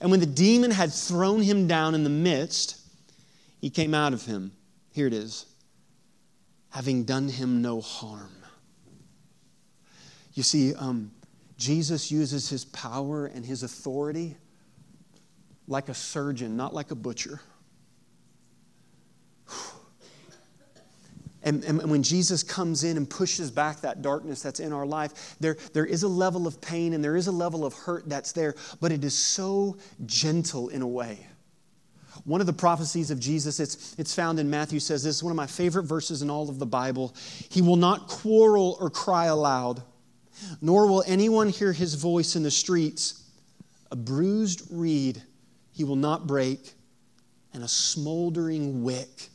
And 0.00 0.10
when 0.10 0.20
the 0.20 0.26
demon 0.26 0.70
had 0.70 0.92
thrown 0.92 1.42
him 1.42 1.66
down 1.66 1.94
in 1.94 2.04
the 2.04 2.10
midst, 2.10 2.80
he 3.60 3.70
came 3.70 3.92
out 3.92 4.12
of 4.12 4.24
him. 4.24 4.52
Here 4.92 5.06
it 5.06 5.12
is 5.12 5.46
having 6.74 7.04
done 7.04 7.28
him 7.28 7.62
no 7.62 7.80
harm. 7.80 8.32
You 10.34 10.42
see, 10.42 10.74
um, 10.74 11.12
Jesus 11.64 12.10
uses 12.10 12.50
his 12.50 12.66
power 12.66 13.24
and 13.24 13.42
his 13.42 13.62
authority 13.62 14.36
like 15.66 15.88
a 15.88 15.94
surgeon, 15.94 16.58
not 16.58 16.74
like 16.74 16.90
a 16.90 16.94
butcher. 16.94 17.40
And, 21.42 21.62
and, 21.64 21.90
when 21.90 22.02
Jesus 22.02 22.42
comes 22.42 22.84
in 22.84 22.96
and 22.96 23.08
pushes 23.08 23.50
back 23.50 23.82
that 23.82 24.00
darkness 24.00 24.40
that's 24.40 24.60
in 24.60 24.72
our 24.72 24.86
life, 24.86 25.36
there, 25.40 25.58
there 25.74 25.84
is 25.84 26.02
a 26.02 26.08
level 26.08 26.46
of 26.46 26.58
pain 26.62 26.94
and 26.94 27.04
there 27.04 27.16
is 27.16 27.26
a 27.26 27.32
level 27.32 27.66
of 27.66 27.74
hurt 27.74 28.08
that's 28.08 28.32
there, 28.32 28.54
but 28.80 28.92
it 28.92 29.04
is 29.04 29.14
so 29.14 29.76
gentle 30.06 30.70
in 30.70 30.80
a 30.80 30.86
way. 30.86 31.26
One 32.24 32.40
of 32.40 32.46
the 32.46 32.54
prophecies 32.54 33.10
of 33.10 33.20
Jesus, 33.20 33.60
it's, 33.60 33.94
it's 33.98 34.14
found 34.14 34.38
in 34.38 34.48
Matthew, 34.48 34.80
says 34.80 35.02
this 35.02 35.16
is 35.16 35.22
one 35.22 35.32
of 35.32 35.36
my 35.36 35.46
favorite 35.46 35.82
verses 35.82 36.22
in 36.22 36.30
all 36.30 36.48
of 36.48 36.58
the 36.58 36.66
Bible. 36.66 37.14
He 37.50 37.60
will 37.60 37.76
not 37.76 38.08
quarrel 38.08 38.78
or 38.80 38.88
cry 38.88 39.26
aloud, 39.26 39.82
nor 40.60 40.86
will 40.86 41.04
anyone 41.06 41.48
hear 41.48 41.72
his 41.72 41.94
voice 41.94 42.36
in 42.36 42.42
the 42.42 42.50
streets. 42.50 43.22
A 43.90 43.96
bruised 43.96 44.62
reed 44.70 45.22
he 45.72 45.84
will 45.84 45.96
not 45.96 46.26
break, 46.26 46.74
and 47.52 47.62
a 47.62 47.68
smoldering 47.68 48.82
wick 48.82 49.30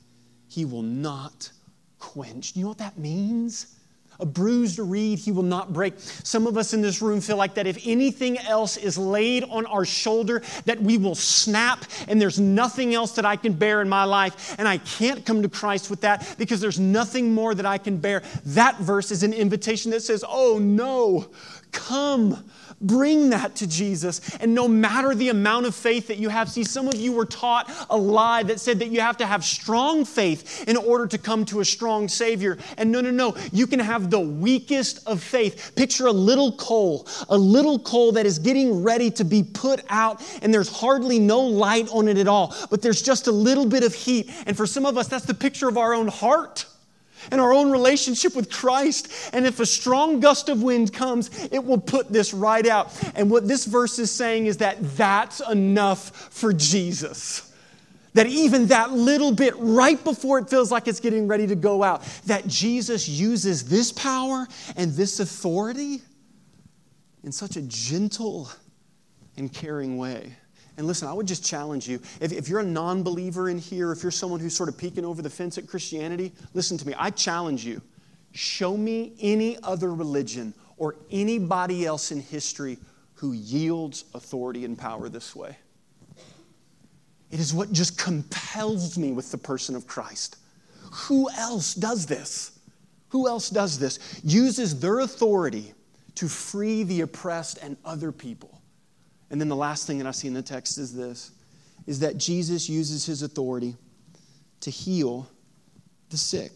he 0.48 0.66
will 0.66 0.82
not 0.82 1.52
quenched. 2.00 2.56
You 2.56 2.64
know 2.64 2.70
what 2.70 2.78
that 2.80 2.98
means? 2.98 3.79
A 4.20 4.26
bruised 4.26 4.80
reed 4.80 5.20
he 5.20 5.32
will 5.32 5.44
not 5.44 5.72
break. 5.72 5.94
Some 5.98 6.46
of 6.48 6.58
us 6.58 6.74
in 6.74 6.82
this 6.82 7.02
room 7.02 7.22
feel 7.22 7.38
like 7.38 7.54
that 7.54 7.68
if 7.68 7.78
anything 7.86 8.38
else 8.40 8.76
is 8.76 8.98
laid 8.98 9.44
on 9.46 9.66
our 9.66 9.86
shoulder, 9.86 10.42
that 10.66 10.82
we 10.82 10.98
will 10.98 11.16
snap 11.16 11.86
and 12.08 12.22
there's 12.22 12.40
nothing 12.40 12.94
else 12.94 13.14
that 13.14 13.26
I 13.26 13.36
can 13.36 13.54
bear 13.54 13.82
in 13.82 13.88
my 13.88 14.04
life. 14.04 14.56
And 14.60 14.68
I 14.68 14.80
can't 14.80 15.26
come 15.26 15.42
to 15.42 15.50
Christ 15.50 15.90
with 15.90 16.02
that 16.02 16.36
because 16.38 16.60
there's 16.60 16.80
nothing 16.80 17.34
more 17.34 17.56
that 17.56 17.66
I 17.66 17.78
can 17.78 17.98
bear. 17.98 18.22
That 18.48 18.78
verse 18.80 19.12
is 19.12 19.24
an 19.24 19.34
invitation 19.34 19.92
that 19.92 20.02
says, 20.02 20.26
Oh 20.28 20.60
no, 20.60 21.30
come 21.72 22.44
Bring 22.82 23.32
that 23.32 23.56
to 23.58 23.68
Jesus. 23.68 24.22
And 24.38 24.56
no 24.56 24.68
matter 24.68 25.14
the 25.14 25.30
amount 25.30 25.66
of 25.66 25.76
faith 25.76 26.08
that 26.08 26.18
you 26.18 26.30
have, 26.30 26.50
see, 26.50 26.64
some 26.64 26.88
of 26.88 26.96
you 26.96 27.12
were 27.12 27.26
taught 27.26 27.70
a 27.90 27.98
lie 27.98 28.44
that 28.44 28.60
said 28.60 28.80
that 28.80 28.88
you 28.88 29.02
have 29.02 29.18
to 29.18 29.26
have 29.26 29.44
strong 29.44 30.06
faith 30.06 30.68
in 30.68 30.78
order 30.78 31.06
to 31.08 31.18
come 31.18 31.44
to 31.46 31.60
a 31.60 31.66
strong 31.66 32.08
Savior. 32.08 32.58
And 32.78 32.92
no, 32.92 33.02
no, 33.02 33.12
no. 33.12 33.36
You 33.52 33.68
can 33.68 33.80
have 33.80 34.10
the 34.10 34.20
weakest 34.20 35.06
of 35.08 35.22
faith. 35.22 35.74
Picture 35.76 36.08
a 36.08 36.12
little 36.12 36.54
coal, 36.54 37.08
a 37.28 37.38
little 37.38 37.80
coal 37.80 38.14
that 38.14 38.26
is 38.26 38.40
getting 38.40 38.82
ready 38.82 39.12
to 39.12 39.26
be 39.26 39.44
put 39.44 39.84
out, 39.90 40.24
and 40.42 40.54
there's 40.54 40.70
hardly 40.70 41.20
no 41.20 41.42
light 41.42 41.90
on 41.90 42.08
it 42.08 42.18
at 42.18 42.28
all, 42.28 42.56
but 42.70 42.82
there's 42.82 43.02
just 43.02 43.28
a 43.28 43.32
little 43.32 43.66
bit 43.66 43.84
of 43.84 43.94
heat. 43.94 44.30
And 44.46 44.56
for 44.56 44.66
some 44.66 44.86
of 44.86 44.98
us, 44.98 45.08
that's 45.08 45.26
the 45.26 45.34
picture 45.34 45.68
of 45.68 45.78
our 45.78 45.94
own 45.94 46.08
heart 46.08 46.66
and 47.32 47.40
our 47.42 47.54
own 47.54 47.72
relationship 47.72 48.36
with 48.36 48.52
Christ. 48.52 49.12
And 49.34 49.46
if 49.46 49.60
a 49.60 49.66
strong 49.66 50.20
gust 50.20 50.50
of 50.50 50.62
wind 50.64 50.94
comes, 50.94 51.30
it 51.52 51.64
will 51.64 51.80
put 51.80 52.12
this 52.12 52.34
right 52.34 52.66
out. 52.68 52.92
And 53.16 53.30
what 53.30 53.48
this 53.48 53.66
verse 53.66 54.00
is 54.00 54.12
saying 54.12 54.48
is 54.48 54.58
that 54.58 54.78
that's 54.98 55.40
enough 55.50 56.34
for 56.34 56.54
Jesus. 56.54 57.54
That 58.14 58.28
even 58.28 58.68
that 58.68 58.92
little 58.92 59.32
bit 59.32 59.54
right 59.58 60.04
before 60.04 60.40
it 60.40 60.50
feels 60.50 60.72
like 60.72 60.88
it's 60.88 61.00
getting 61.00 61.28
ready 61.28 61.48
to 61.48 61.56
go 61.56 61.84
out, 61.84 62.04
that 62.26 62.48
Jesus 62.48 63.08
uses 63.08 63.66
this 63.66 63.92
power 63.92 64.48
and 64.76 64.94
this 64.94 65.20
authority 65.20 66.02
in 67.24 67.32
such 67.32 67.56
a 67.56 67.62
gentle 67.62 68.50
and 69.38 69.54
caring 69.54 69.98
way. 69.98 70.36
And 70.80 70.88
listen, 70.88 71.10
I 71.10 71.14
would 71.14 71.28
just 71.28 71.44
challenge 71.44 71.90
you. 71.90 72.00
If, 72.22 72.32
if 72.32 72.48
you're 72.48 72.62
a 72.62 72.66
non 72.66 73.04
believer 73.04 73.50
in 73.50 73.58
here, 73.58 73.92
if 73.92 74.02
you're 74.02 74.14
someone 74.14 74.40
who's 74.40 74.56
sort 74.56 74.70
of 74.70 74.78
peeking 74.78 75.04
over 75.04 75.22
the 75.22 75.30
fence 75.30 75.58
at 75.58 75.68
Christianity, 75.68 76.32
listen 76.54 76.78
to 76.78 76.88
me. 76.88 76.96
I 76.98 77.10
challenge 77.10 77.66
you. 77.66 77.82
Show 78.32 78.78
me 78.78 79.12
any 79.20 79.58
other 79.62 79.94
religion 79.94 80.54
or 80.78 80.96
anybody 81.12 81.86
else 81.86 82.14
in 82.14 82.22
history 82.22 82.78
who 83.16 83.34
yields 83.34 84.06
authority 84.14 84.64
and 84.64 84.78
power 84.78 85.10
this 85.10 85.36
way. 85.36 85.58
It 87.30 87.42
is 87.42 87.54
what 87.54 87.74
just 87.74 87.98
compels 87.98 88.98
me 88.98 89.12
with 89.12 89.32
the 89.32 89.38
person 89.38 89.76
of 89.76 89.86
Christ. 89.86 90.38
Who 90.92 91.30
else 91.32 91.74
does 91.74 92.06
this? 92.06 92.58
Who 93.10 93.28
else 93.28 93.50
does 93.50 93.80
this? 93.80 94.22
Uses 94.24 94.80
their 94.80 95.00
authority 95.00 95.74
to 96.16 96.30
free 96.30 96.84
the 96.84 97.02
oppressed 97.02 97.60
and 97.62 97.76
other 97.84 98.14
people. 98.14 98.59
And 99.32 99.40
then 99.40 99.48
the 99.48 99.56
last 99.56 99.86
thing 99.86 99.98
that 100.00 100.08
I 100.08 100.12
see 100.12 100.28
in 100.28 100.34
the 100.34 100.42
text 100.42 100.78
is 100.78 100.94
this 100.94 101.32
is 101.88 102.00
that 102.00 102.18
Jesus 102.18 102.70
uses 102.70 103.06
his 103.06 103.24
authority 103.24 103.76
to 104.62 104.70
heal 104.70 105.28
the 106.10 106.18
sick. 106.18 106.52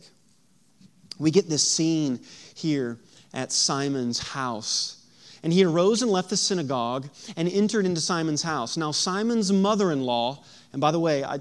We 1.18 1.32
get 1.32 1.50
this 1.50 1.68
scene 1.68 2.20
here 2.56 3.00
at 3.34 3.52
Simon's 3.52 4.20
house. 4.20 5.06
And 5.42 5.52
he 5.52 5.66
arose 5.66 6.02
and 6.02 6.12
left 6.12 6.30
the 6.30 6.38
synagogue 6.38 7.10
and 7.36 7.50
entered 7.50 7.86
into 7.86 8.00
Simon's 8.00 8.44
house. 8.44 8.78
Now, 8.78 8.92
Simon's 8.92 9.52
mother 9.52 9.92
in 9.92 10.02
law, 10.02 10.44
and 10.72 10.80
by 10.80 10.92
the 10.92 11.00
way, 11.00 11.24
I, 11.24 11.40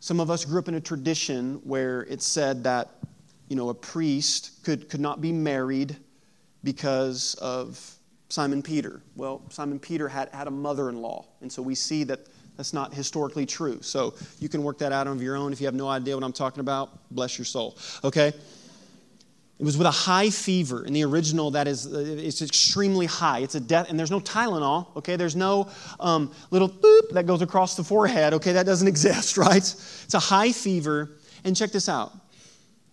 some 0.00 0.20
of 0.20 0.30
us 0.30 0.44
grew 0.44 0.58
up 0.58 0.68
in 0.68 0.74
a 0.74 0.80
tradition 0.80 1.60
where 1.64 2.02
it 2.02 2.22
said 2.22 2.64
that, 2.64 2.90
you 3.48 3.56
know, 3.56 3.68
a 3.68 3.74
priest 3.74 4.62
could, 4.64 4.88
could 4.88 5.00
not 5.00 5.20
be 5.20 5.32
married 5.32 5.96
because 6.62 7.34
of 7.40 7.94
Simon 8.30 8.62
Peter. 8.62 9.02
Well, 9.16 9.42
Simon 9.50 9.78
Peter 9.78 10.08
had, 10.08 10.30
had 10.30 10.46
a 10.46 10.50
mother 10.50 10.88
in 10.88 11.02
law, 11.02 11.26
and 11.42 11.52
so 11.52 11.60
we 11.60 11.74
see 11.74 12.04
that 12.04 12.20
that's 12.56 12.72
not 12.72 12.94
historically 12.94 13.44
true. 13.44 13.82
So 13.82 14.14
you 14.38 14.48
can 14.48 14.62
work 14.62 14.78
that 14.78 14.92
out 14.92 15.06
on 15.06 15.18
your 15.18 15.36
own. 15.36 15.52
If 15.52 15.60
you 15.60 15.66
have 15.66 15.74
no 15.74 15.88
idea 15.88 16.14
what 16.14 16.24
I'm 16.24 16.32
talking 16.32 16.60
about, 16.60 17.10
bless 17.10 17.38
your 17.38 17.44
soul. 17.44 17.76
Okay? 18.04 18.28
It 19.58 19.64
was 19.64 19.76
with 19.76 19.86
a 19.86 19.92
high 19.92 20.30
fever. 20.30 20.84
In 20.84 20.92
the 20.92 21.04
original, 21.04 21.50
that 21.50 21.68
is, 21.68 21.86
uh, 21.86 21.98
it's 21.98 22.40
extremely 22.40 23.06
high. 23.06 23.40
It's 23.40 23.56
a 23.56 23.60
death, 23.60 23.90
and 23.90 23.98
there's 23.98 24.10
no 24.10 24.20
Tylenol, 24.20 24.96
okay? 24.96 25.16
There's 25.16 25.36
no 25.36 25.68
um, 25.98 26.32
little 26.50 26.68
boop 26.68 27.10
that 27.10 27.26
goes 27.26 27.42
across 27.42 27.76
the 27.76 27.84
forehead, 27.84 28.32
okay? 28.34 28.52
That 28.52 28.64
doesn't 28.64 28.88
exist, 28.94 29.36
right? 29.36 29.56
It's 29.56 30.14
a 30.14 30.18
high 30.18 30.52
fever. 30.52 31.10
And 31.44 31.56
check 31.56 31.72
this 31.72 31.88
out 31.88 32.12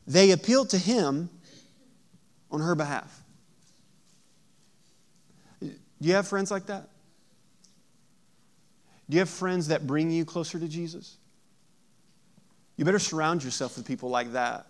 they 0.07 0.31
appealed 0.31 0.69
to 0.69 0.77
him 0.77 1.29
on 2.49 2.61
her 2.61 2.75
behalf. 2.75 3.21
Do 6.01 6.07
you 6.07 6.13
have 6.15 6.27
friends 6.27 6.51
like 6.51 6.67
that? 6.67 6.89
Do 9.09 9.15
you 9.15 9.19
have 9.19 9.29
friends 9.29 9.69
that 9.69 9.87
bring 9.87 10.11
you 10.11 10.25
closer 10.25 10.59
to 10.59 10.67
Jesus? 10.67 11.17
You 12.75 12.85
better 12.85 12.99
surround 12.99 13.43
yourself 13.43 13.77
with 13.77 13.87
people 13.87 14.09
like 14.09 14.33
that, 14.33 14.67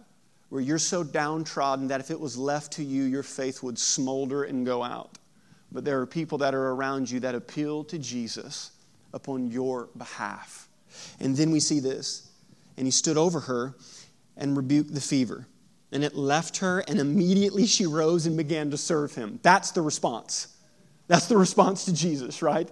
where 0.50 0.62
you're 0.62 0.78
so 0.78 1.04
downtrodden 1.04 1.88
that 1.90 2.00
if 2.00 2.12
it 2.12 2.20
was 2.20 2.38
left 2.38 2.74
to 2.74 2.84
you, 2.84 3.04
your 3.04 3.24
faith 3.24 3.62
would 3.64 3.78
smolder 3.78 4.44
and 4.44 4.66
go 4.66 4.84
out. 4.84 5.18
But 5.72 5.84
there 5.84 6.00
are 6.00 6.06
people 6.06 6.38
that 6.38 6.56
are 6.56 6.70
around 6.70 7.12
you 7.12 7.20
that 7.22 7.36
appeal 7.36 7.84
to 7.86 7.98
Jesus 7.98 8.72
upon 9.14 9.50
your 9.52 9.90
behalf. 9.98 10.70
And 11.20 11.36
then 11.36 11.52
we 11.52 11.60
see 11.60 11.82
this. 11.82 12.32
And 12.78 12.88
he 12.88 12.92
stood 12.92 13.18
over 13.18 13.42
her 13.42 13.76
and 14.38 14.56
rebuked 14.56 14.94
the 14.94 15.02
fever. 15.02 15.48
And 15.92 16.04
it 16.04 16.16
left 16.16 16.58
her, 16.58 16.80
and 16.80 17.00
immediately 17.00 17.66
she 17.66 17.86
rose 17.86 18.26
and 18.26 18.38
began 18.38 18.72
to 18.72 18.78
serve 18.78 19.16
him. 19.16 19.40
That's 19.42 19.72
the 19.72 19.82
response. 19.82 20.48
That's 21.08 21.28
the 21.28 21.38
response 21.38 21.86
to 21.86 21.94
Jesus, 21.94 22.42
right? 22.42 22.70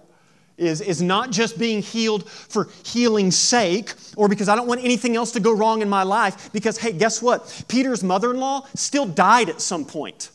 Is, 0.56 0.80
is 0.80 1.02
not 1.02 1.30
just 1.30 1.58
being 1.58 1.82
healed 1.82 2.28
for 2.28 2.68
healing's 2.82 3.36
sake 3.36 3.92
or 4.16 4.28
because 4.28 4.48
I 4.48 4.56
don't 4.56 4.66
want 4.66 4.82
anything 4.82 5.14
else 5.14 5.32
to 5.32 5.40
go 5.40 5.52
wrong 5.54 5.82
in 5.82 5.88
my 5.88 6.02
life. 6.02 6.50
Because, 6.52 6.78
hey, 6.78 6.92
guess 6.92 7.20
what? 7.20 7.64
Peter's 7.68 8.02
mother 8.02 8.30
in 8.30 8.40
law 8.40 8.66
still 8.74 9.06
died 9.06 9.50
at 9.50 9.60
some 9.60 9.84
point. 9.84 10.30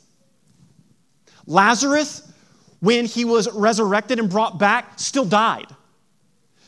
Lazarus, 1.48 2.32
when 2.80 3.06
he 3.06 3.26
was 3.26 3.52
resurrected 3.52 4.20
and 4.20 4.30
brought 4.30 4.60
back, 4.60 5.00
still 5.00 5.26
died. 5.26 5.68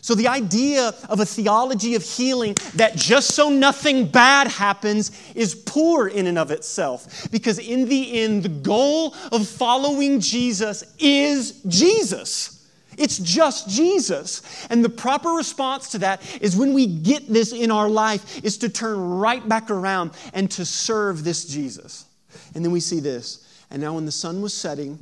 So, 0.03 0.15
the 0.15 0.27
idea 0.27 0.93
of 1.07 1.21
a 1.21 1.25
theology 1.25 1.95
of 1.95 2.03
healing 2.03 2.57
that 2.75 2.97
just 2.97 3.29
so 3.29 3.47
nothing 3.47 4.05
bad 4.05 4.47
happens 4.49 5.11
is 5.33 5.55
poor 5.55 6.09
in 6.09 6.27
and 6.27 6.37
of 6.37 6.51
itself. 6.51 7.31
Because, 7.31 7.57
in 7.57 7.87
the 7.87 8.19
end, 8.19 8.43
the 8.43 8.49
goal 8.49 9.15
of 9.31 9.47
following 9.47 10.19
Jesus 10.19 10.83
is 10.99 11.61
Jesus. 11.69 12.67
It's 12.97 13.17
just 13.17 13.69
Jesus. 13.69 14.67
And 14.69 14.83
the 14.83 14.89
proper 14.89 15.29
response 15.29 15.87
to 15.91 15.99
that 15.99 16.21
is 16.41 16.57
when 16.57 16.73
we 16.73 16.85
get 16.85 17.31
this 17.31 17.53
in 17.53 17.71
our 17.71 17.89
life, 17.89 18.43
is 18.43 18.57
to 18.57 18.67
turn 18.67 18.99
right 18.99 19.47
back 19.47 19.71
around 19.71 20.11
and 20.33 20.51
to 20.51 20.65
serve 20.65 21.23
this 21.23 21.45
Jesus. 21.45 22.03
And 22.53 22.65
then 22.65 22.73
we 22.73 22.81
see 22.81 22.99
this. 22.99 23.47
And 23.71 23.81
now, 23.81 23.93
when 23.93 24.03
the 24.03 24.11
sun 24.11 24.41
was 24.41 24.53
setting, 24.53 25.01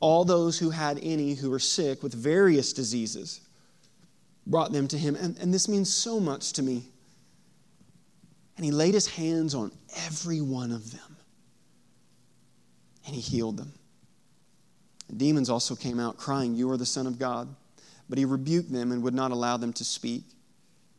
all 0.00 0.24
those 0.24 0.58
who 0.58 0.70
had 0.70 0.98
any 1.04 1.34
who 1.34 1.50
were 1.50 1.60
sick 1.60 2.02
with 2.02 2.12
various 2.12 2.72
diseases, 2.72 3.42
brought 4.46 4.72
them 4.72 4.88
to 4.88 4.98
him. 4.98 5.14
And, 5.16 5.36
and 5.38 5.52
this 5.52 5.68
means 5.68 5.92
so 5.92 6.20
much 6.20 6.52
to 6.54 6.62
me. 6.62 6.84
And 8.56 8.64
he 8.64 8.70
laid 8.72 8.94
his 8.94 9.06
hands 9.06 9.54
on 9.54 9.72
every 10.06 10.40
one 10.40 10.72
of 10.72 10.92
them 10.92 11.16
and 13.06 13.14
he 13.14 13.20
healed 13.20 13.56
them. 13.56 13.72
The 15.08 15.16
demons 15.16 15.50
also 15.50 15.74
came 15.74 15.98
out 15.98 16.16
crying, 16.16 16.54
You 16.54 16.70
are 16.70 16.76
the 16.76 16.86
Son 16.86 17.06
of 17.06 17.18
God. 17.18 17.48
But 18.08 18.18
he 18.18 18.24
rebuked 18.24 18.72
them 18.72 18.92
and 18.92 19.02
would 19.02 19.14
not 19.14 19.30
allow 19.30 19.56
them 19.56 19.72
to 19.74 19.84
speak 19.84 20.24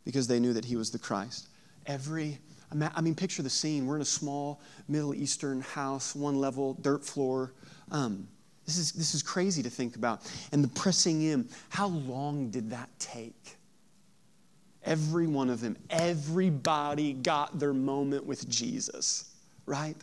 because 0.05 0.27
they 0.27 0.39
knew 0.39 0.53
that 0.53 0.65
he 0.65 0.75
was 0.77 0.91
the 0.91 0.99
Christ. 0.99 1.47
Every, 1.85 2.37
I 2.71 3.01
mean, 3.01 3.15
picture 3.15 3.43
the 3.43 3.49
scene. 3.49 3.85
We're 3.85 3.97
in 3.97 4.01
a 4.01 4.05
small 4.05 4.61
Middle 4.87 5.13
Eastern 5.13 5.61
house, 5.61 6.15
one 6.15 6.35
level, 6.35 6.75
dirt 6.75 7.05
floor. 7.05 7.53
Um, 7.91 8.27
this 8.71 8.77
is, 8.77 8.91
this 8.93 9.13
is 9.13 9.21
crazy 9.21 9.61
to 9.63 9.69
think 9.69 9.97
about. 9.97 10.31
And 10.51 10.63
the 10.63 10.69
pressing 10.69 11.21
in, 11.23 11.49
how 11.69 11.87
long 11.87 12.49
did 12.49 12.69
that 12.69 12.89
take? 12.99 13.57
Every 14.83 15.27
one 15.27 15.49
of 15.49 15.59
them, 15.59 15.77
everybody 15.89 17.13
got 17.13 17.59
their 17.59 17.73
moment 17.73 18.25
with 18.25 18.47
Jesus, 18.49 19.35
right? 19.65 19.95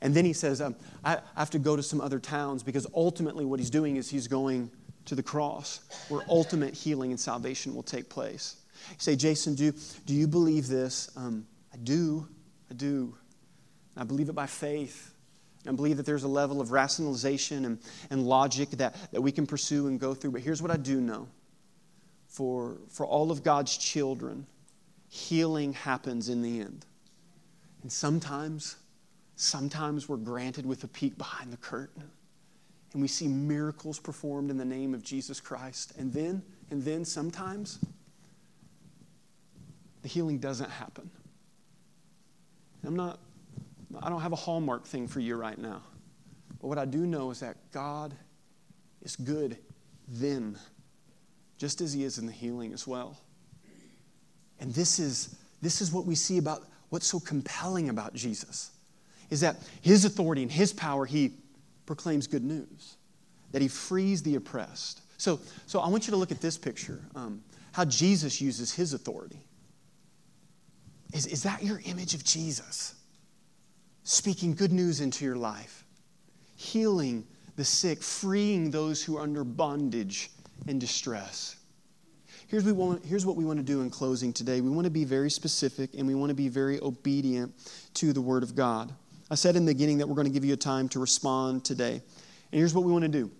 And 0.00 0.14
then 0.14 0.24
he 0.24 0.32
says, 0.32 0.60
um, 0.60 0.74
I 1.04 1.20
have 1.36 1.50
to 1.50 1.58
go 1.58 1.76
to 1.76 1.82
some 1.82 2.00
other 2.00 2.18
towns 2.18 2.62
because 2.62 2.86
ultimately 2.94 3.44
what 3.44 3.60
he's 3.60 3.70
doing 3.70 3.96
is 3.96 4.08
he's 4.08 4.26
going 4.26 4.70
to 5.04 5.14
the 5.14 5.22
cross 5.22 5.80
where 6.08 6.22
ultimate 6.28 6.74
healing 6.74 7.10
and 7.10 7.20
salvation 7.20 7.74
will 7.74 7.82
take 7.82 8.08
place. 8.08 8.56
You 8.90 8.96
say, 8.98 9.14
Jason, 9.14 9.54
do, 9.54 9.72
do 10.06 10.14
you 10.14 10.26
believe 10.26 10.68
this? 10.68 11.10
Um, 11.16 11.46
I 11.72 11.76
do. 11.76 12.26
I 12.70 12.74
do. 12.74 13.14
I 13.96 14.04
believe 14.04 14.28
it 14.28 14.34
by 14.34 14.46
faith. 14.46 15.11
I 15.66 15.72
believe 15.72 15.96
that 15.96 16.06
there's 16.06 16.24
a 16.24 16.28
level 16.28 16.60
of 16.60 16.72
rationalization 16.72 17.64
and, 17.64 17.78
and 18.10 18.26
logic 18.26 18.70
that, 18.70 18.96
that 19.12 19.20
we 19.20 19.30
can 19.30 19.46
pursue 19.46 19.86
and 19.86 20.00
go 20.00 20.12
through. 20.12 20.32
But 20.32 20.42
here's 20.42 20.60
what 20.60 20.70
I 20.70 20.76
do 20.76 21.00
know 21.00 21.28
for, 22.26 22.78
for 22.88 23.06
all 23.06 23.30
of 23.30 23.44
God's 23.44 23.76
children, 23.76 24.46
healing 25.08 25.72
happens 25.74 26.28
in 26.28 26.42
the 26.42 26.60
end. 26.60 26.84
And 27.82 27.92
sometimes, 27.92 28.76
sometimes 29.36 30.08
we're 30.08 30.16
granted 30.16 30.66
with 30.66 30.82
a 30.82 30.88
peek 30.88 31.16
behind 31.16 31.52
the 31.52 31.58
curtain. 31.58 32.10
And 32.92 33.00
we 33.00 33.08
see 33.08 33.28
miracles 33.28 33.98
performed 33.98 34.50
in 34.50 34.56
the 34.56 34.64
name 34.64 34.94
of 34.94 35.02
Jesus 35.02 35.40
Christ. 35.40 35.92
And 35.98 36.12
then, 36.12 36.42
and 36.70 36.82
then 36.82 37.04
sometimes, 37.04 37.78
the 40.02 40.08
healing 40.08 40.38
doesn't 40.38 40.70
happen. 40.70 41.10
I'm 42.84 42.96
not 42.96 43.20
I 44.00 44.08
don't 44.08 44.20
have 44.20 44.32
a 44.32 44.36
hallmark 44.36 44.86
thing 44.86 45.08
for 45.08 45.20
you 45.20 45.36
right 45.36 45.58
now. 45.58 45.82
But 46.60 46.68
what 46.68 46.78
I 46.78 46.84
do 46.84 47.06
know 47.06 47.30
is 47.30 47.40
that 47.40 47.56
God 47.72 48.14
is 49.02 49.16
good 49.16 49.58
then, 50.08 50.58
just 51.58 51.80
as 51.80 51.92
He 51.92 52.04
is 52.04 52.18
in 52.18 52.26
the 52.26 52.32
healing 52.32 52.72
as 52.72 52.86
well. 52.86 53.18
And 54.60 54.72
this 54.72 54.98
is, 54.98 55.36
this 55.60 55.80
is 55.80 55.92
what 55.92 56.06
we 56.06 56.14
see 56.14 56.38
about 56.38 56.62
what's 56.90 57.06
so 57.06 57.18
compelling 57.18 57.88
about 57.88 58.14
Jesus 58.14 58.70
is 59.30 59.40
that 59.40 59.56
His 59.80 60.04
authority 60.04 60.42
and 60.42 60.52
His 60.52 60.72
power, 60.72 61.04
He 61.06 61.32
proclaims 61.86 62.26
good 62.26 62.44
news, 62.44 62.96
that 63.50 63.62
He 63.62 63.68
frees 63.68 64.22
the 64.22 64.36
oppressed. 64.36 65.00
So, 65.16 65.40
so 65.66 65.80
I 65.80 65.88
want 65.88 66.06
you 66.06 66.12
to 66.12 66.16
look 66.16 66.30
at 66.30 66.40
this 66.40 66.58
picture 66.58 67.00
um, 67.14 67.42
how 67.72 67.84
Jesus 67.84 68.40
uses 68.40 68.72
His 68.72 68.92
authority. 68.92 69.40
Is, 71.12 71.26
is 71.26 71.42
that 71.42 71.62
your 71.62 71.80
image 71.84 72.14
of 72.14 72.24
Jesus? 72.24 72.94
Speaking 74.04 74.54
good 74.54 74.72
news 74.72 75.00
into 75.00 75.24
your 75.24 75.36
life, 75.36 75.84
healing 76.56 77.26
the 77.56 77.64
sick, 77.64 78.02
freeing 78.02 78.70
those 78.70 79.02
who 79.02 79.16
are 79.16 79.22
under 79.22 79.44
bondage 79.44 80.30
and 80.66 80.80
distress. 80.80 81.56
Here's, 82.46 82.64
we 82.64 82.72
want, 82.72 83.04
here's 83.04 83.24
what 83.24 83.36
we 83.36 83.44
want 83.44 83.58
to 83.58 83.64
do 83.64 83.80
in 83.80 83.90
closing 83.90 84.32
today. 84.32 84.60
We 84.60 84.70
want 84.70 84.84
to 84.84 84.90
be 84.90 85.04
very 85.04 85.30
specific 85.30 85.94
and 85.94 86.06
we 86.06 86.14
want 86.14 86.30
to 86.30 86.34
be 86.34 86.48
very 86.48 86.80
obedient 86.80 87.54
to 87.94 88.12
the 88.12 88.20
Word 88.20 88.42
of 88.42 88.54
God. 88.54 88.92
I 89.30 89.34
said 89.34 89.56
in 89.56 89.64
the 89.64 89.72
beginning 89.72 89.98
that 89.98 90.08
we're 90.08 90.14
going 90.14 90.26
to 90.26 90.32
give 90.32 90.44
you 90.44 90.52
a 90.52 90.58
time 90.58 90.88
to 90.90 90.98
respond 90.98 91.64
today. 91.64 91.92
And 91.94 92.58
here's 92.58 92.74
what 92.74 92.84
we 92.84 92.92
want 92.92 93.02
to 93.04 93.08
do 93.08 93.30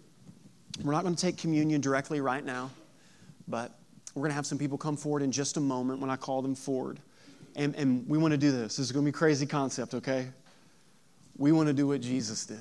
we're 0.82 0.92
not 0.92 1.02
going 1.02 1.14
to 1.14 1.20
take 1.20 1.36
communion 1.36 1.82
directly 1.82 2.22
right 2.22 2.42
now, 2.42 2.70
but 3.46 3.78
we're 4.14 4.22
going 4.22 4.30
to 4.30 4.36
have 4.36 4.46
some 4.46 4.56
people 4.56 4.78
come 4.78 4.96
forward 4.96 5.22
in 5.22 5.30
just 5.30 5.58
a 5.58 5.60
moment 5.60 6.00
when 6.00 6.08
I 6.08 6.16
call 6.16 6.40
them 6.40 6.54
forward. 6.54 6.98
And, 7.54 7.74
and 7.76 8.08
we 8.08 8.16
want 8.16 8.32
to 8.32 8.38
do 8.38 8.50
this. 8.50 8.76
This 8.76 8.86
is 8.86 8.92
going 8.92 9.04
to 9.04 9.12
be 9.12 9.14
a 9.14 9.18
crazy 9.18 9.44
concept, 9.44 9.92
okay? 9.92 10.28
We 11.36 11.52
want 11.52 11.68
to 11.68 11.72
do 11.72 11.88
what 11.88 12.00
Jesus 12.00 12.46
did. 12.46 12.58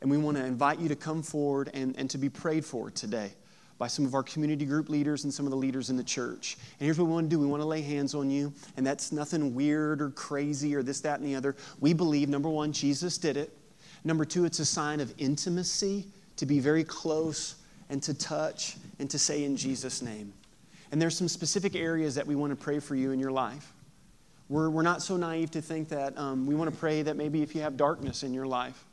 And 0.00 0.10
we 0.10 0.18
want 0.18 0.36
to 0.36 0.44
invite 0.44 0.80
you 0.80 0.88
to 0.88 0.96
come 0.96 1.22
forward 1.22 1.70
and, 1.74 1.96
and 1.96 2.10
to 2.10 2.18
be 2.18 2.28
prayed 2.28 2.64
for 2.64 2.90
today 2.90 3.32
by 3.78 3.86
some 3.86 4.04
of 4.04 4.14
our 4.14 4.22
community 4.22 4.64
group 4.64 4.88
leaders 4.88 5.24
and 5.24 5.32
some 5.32 5.46
of 5.46 5.50
the 5.50 5.56
leaders 5.56 5.90
in 5.90 5.96
the 5.96 6.04
church. 6.04 6.56
And 6.78 6.84
here's 6.84 6.98
what 6.98 7.06
we 7.06 7.12
want 7.12 7.30
to 7.30 7.36
do 7.36 7.40
we 7.40 7.46
want 7.46 7.62
to 7.62 7.66
lay 7.66 7.82
hands 7.82 8.14
on 8.14 8.30
you, 8.30 8.52
and 8.76 8.86
that's 8.86 9.12
nothing 9.12 9.54
weird 9.54 10.00
or 10.00 10.10
crazy 10.10 10.74
or 10.74 10.82
this, 10.82 11.00
that, 11.00 11.18
and 11.18 11.28
the 11.28 11.34
other. 11.34 11.56
We 11.80 11.92
believe, 11.92 12.28
number 12.28 12.48
one, 12.48 12.72
Jesus 12.72 13.18
did 13.18 13.36
it. 13.36 13.56
Number 14.04 14.24
two, 14.24 14.44
it's 14.44 14.58
a 14.58 14.64
sign 14.64 15.00
of 15.00 15.12
intimacy 15.18 16.06
to 16.36 16.46
be 16.46 16.60
very 16.60 16.84
close 16.84 17.56
and 17.90 18.02
to 18.02 18.14
touch 18.14 18.76
and 18.98 19.08
to 19.10 19.18
say 19.18 19.44
in 19.44 19.56
Jesus' 19.56 20.02
name. 20.02 20.32
And 20.90 21.00
there's 21.00 21.16
some 21.16 21.28
specific 21.28 21.74
areas 21.74 22.14
that 22.16 22.26
we 22.26 22.34
want 22.34 22.50
to 22.50 22.56
pray 22.56 22.78
for 22.78 22.94
you 22.94 23.12
in 23.12 23.18
your 23.18 23.32
life. 23.32 23.72
We're, 24.52 24.68
we're 24.68 24.82
not 24.82 25.00
so 25.00 25.16
naive 25.16 25.50
to 25.52 25.62
think 25.62 25.88
that 25.88 26.16
um, 26.18 26.44
we 26.44 26.54
want 26.54 26.70
to 26.70 26.76
pray 26.76 27.00
that 27.00 27.16
maybe 27.16 27.40
if 27.40 27.54
you 27.54 27.62
have 27.62 27.78
darkness 27.78 28.22
in 28.22 28.34
your 28.34 28.46
life, 28.46 28.84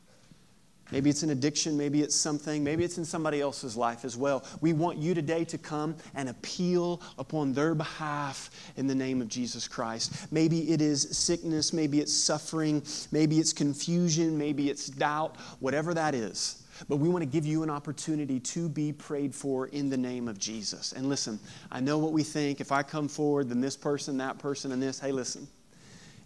maybe 0.90 1.10
it's 1.10 1.22
an 1.22 1.32
addiction, 1.32 1.78
maybe 1.78 2.02
it's 2.02 2.16
something, 2.16 2.64
maybe 2.64 2.86
it's 2.86 2.98
in 2.98 3.04
somebody 3.04 3.42
else's 3.42 3.76
life 3.76 4.06
as 4.06 4.16
well. 4.16 4.46
We 4.62 4.72
want 4.72 5.00
you 5.00 5.14
today 5.14 5.44
to 5.44 5.58
come 5.58 5.98
and 6.16 6.30
appeal 6.30 7.02
upon 7.18 7.52
their 7.52 7.76
behalf 7.76 8.50
in 8.78 8.88
the 8.88 8.96
name 8.96 9.22
of 9.22 9.28
Jesus 9.28 9.68
Christ. 9.68 10.32
Maybe 10.32 10.72
it 10.72 10.80
is 10.80 11.18
sickness, 11.18 11.74
maybe 11.74 12.00
it's 12.00 12.14
suffering, 12.14 12.82
maybe 13.12 13.38
it's 13.38 13.52
confusion, 13.52 14.38
maybe 14.38 14.70
it's 14.70 14.88
doubt, 14.88 15.36
whatever 15.60 15.94
that 15.94 16.16
is. 16.16 16.59
But 16.88 16.98
we 16.98 17.10
want 17.10 17.24
to 17.24 17.30
give 17.30 17.46
you 17.46 17.64
an 17.64 17.70
opportunity 17.70 18.40
to 18.40 18.70
be 18.70 18.94
prayed 18.94 19.36
for 19.36 19.68
in 19.68 19.90
the 19.90 19.98
name 19.98 20.28
of 20.28 20.40
Jesus. 20.40 20.94
And 20.94 21.10
listen, 21.10 21.40
I 21.72 21.80
know 21.80 21.98
what 21.98 22.14
we 22.14 22.24
think. 22.24 22.62
If 22.62 22.72
I 22.72 22.84
come 22.84 23.08
forward, 23.08 23.50
then 23.50 23.62
this 23.62 23.76
person, 23.76 24.18
that 24.18 24.40
person, 24.40 24.72
and 24.72 24.82
this. 24.82 25.00
Hey, 25.00 25.12
listen. 25.12 25.48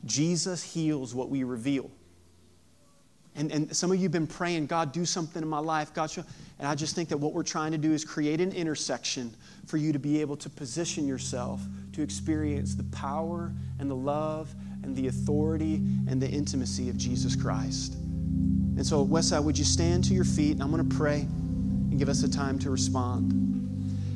Jesus 0.05 0.61
heals 0.61 1.15
what 1.15 1.29
we 1.29 1.43
reveal. 1.43 1.89
And, 3.35 3.51
and 3.51 3.75
some 3.75 3.91
of 3.91 3.97
you 3.97 4.03
have 4.03 4.11
been 4.11 4.27
praying, 4.27 4.67
God, 4.67 4.91
do 4.91 5.05
something 5.05 5.41
in 5.41 5.47
my 5.47 5.59
life. 5.59 5.93
God, 5.93 6.11
show. 6.11 6.23
And 6.59 6.67
I 6.67 6.75
just 6.75 6.95
think 6.95 7.09
that 7.09 7.17
what 7.17 7.33
we're 7.33 7.41
trying 7.43 7.71
to 7.71 7.77
do 7.77 7.91
is 7.91 8.05
create 8.05 8.39
an 8.39 8.51
intersection 8.51 9.33
for 9.65 9.77
you 9.77 9.91
to 9.91 9.99
be 9.99 10.21
able 10.21 10.37
to 10.37 10.49
position 10.49 11.07
yourself 11.07 11.61
to 11.93 12.01
experience 12.01 12.75
the 12.75 12.83
power 12.85 13.51
and 13.79 13.89
the 13.89 13.95
love 13.95 14.53
and 14.83 14.95
the 14.95 15.07
authority 15.07 15.75
and 16.07 16.21
the 16.21 16.29
intimacy 16.29 16.89
of 16.89 16.97
Jesus 16.97 17.35
Christ. 17.35 17.95
And 18.75 18.85
so, 18.85 19.05
Westside, 19.05 19.43
would 19.43 19.57
you 19.57 19.65
stand 19.65 20.03
to 20.05 20.13
your 20.13 20.25
feet? 20.25 20.53
And 20.53 20.63
I'm 20.63 20.71
going 20.71 20.87
to 20.87 20.95
pray 20.95 21.21
and 21.21 21.99
give 21.99 22.09
us 22.09 22.23
a 22.23 22.29
time 22.29 22.57
to 22.59 22.71
respond. 22.71 23.39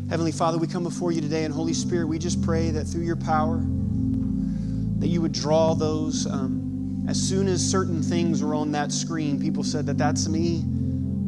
Heavenly 0.09 0.31
Father, 0.31 0.57
we 0.57 0.67
come 0.67 0.83
before 0.83 1.11
you 1.11 1.21
today, 1.21 1.43
and 1.43 1.53
Holy 1.53 1.73
Spirit, 1.73 2.07
we 2.07 2.17
just 2.17 2.41
pray 2.41 2.71
that 2.71 2.85
through 2.85 3.03
your 3.03 3.17
power, 3.17 3.57
that 4.99 5.07
you 5.07 5.21
would 5.21 5.33
draw 5.33 5.75
those. 5.75 6.25
Um, 6.25 7.05
as 7.07 7.21
soon 7.21 7.47
as 7.47 7.61
certain 7.61 8.01
things 8.01 8.41
were 8.41 8.55
on 8.55 8.71
that 8.71 8.91
screen, 8.91 9.39
people 9.39 9.63
said 9.63 9.85
that 9.85 9.97
that's 9.97 10.27
me, 10.27 10.63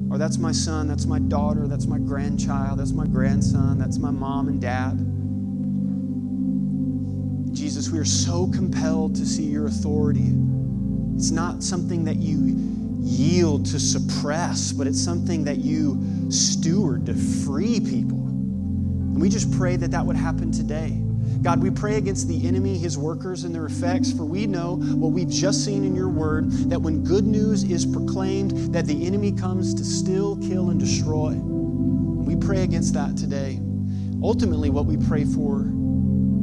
or 0.09 0.17
that's 0.17 0.37
my 0.37 0.51
son, 0.51 0.87
that's 0.87 1.05
my 1.05 1.19
daughter, 1.19 1.67
that's 1.67 1.85
my 1.85 1.99
grandchild, 1.99 2.79
that's 2.79 2.93
my 2.93 3.05
grandson, 3.05 3.77
that's 3.77 3.99
my 3.99 4.11
mom 4.11 4.47
and 4.47 4.59
dad. 4.59 4.97
Jesus, 7.53 7.89
we 7.89 7.99
are 7.99 8.05
so 8.05 8.47
compelled 8.47 9.15
to 9.15 9.25
see 9.25 9.43
your 9.43 9.67
authority. 9.67 10.33
It's 11.15 11.31
not 11.31 11.61
something 11.61 12.05
that 12.05 12.15
you 12.15 12.78
yield 12.99 13.65
to 13.67 13.79
suppress, 13.79 14.71
but 14.71 14.88
it's 14.88 15.01
something 15.01 15.43
that 15.45 15.57
you 15.57 16.29
steward 16.29 17.05
to 17.07 17.13
free 17.13 17.79
people. 17.79 18.19
And 18.19 19.21
we 19.21 19.29
just 19.29 19.51
pray 19.51 19.75
that 19.75 19.91
that 19.91 20.05
would 20.05 20.15
happen 20.15 20.51
today. 20.51 21.01
God, 21.41 21.63
we 21.63 21.71
pray 21.71 21.95
against 21.95 22.27
the 22.27 22.47
enemy, 22.47 22.77
his 22.77 22.97
workers, 22.97 23.45
and 23.45 23.55
their 23.55 23.65
effects, 23.65 24.12
for 24.12 24.25
we 24.25 24.45
know 24.45 24.75
what 24.75 25.13
we've 25.13 25.29
just 25.29 25.63
seen 25.63 25.85
in 25.85 25.95
your 25.95 26.09
word 26.09 26.51
that 26.69 26.81
when 26.81 27.03
good 27.03 27.25
news 27.25 27.63
is 27.63 27.85
proclaimed, 27.85 28.51
that 28.73 28.85
the 28.85 29.05
enemy 29.05 29.31
comes 29.31 29.73
to 29.75 29.85
steal, 29.85 30.35
kill, 30.38 30.69
and 30.69 30.79
destroy. 30.79 31.29
And 31.29 32.27
we 32.27 32.35
pray 32.35 32.63
against 32.63 32.93
that 32.95 33.15
today. 33.15 33.59
Ultimately, 34.21 34.69
what 34.69 34.85
we 34.85 34.97
pray 34.97 35.23
for 35.23 35.62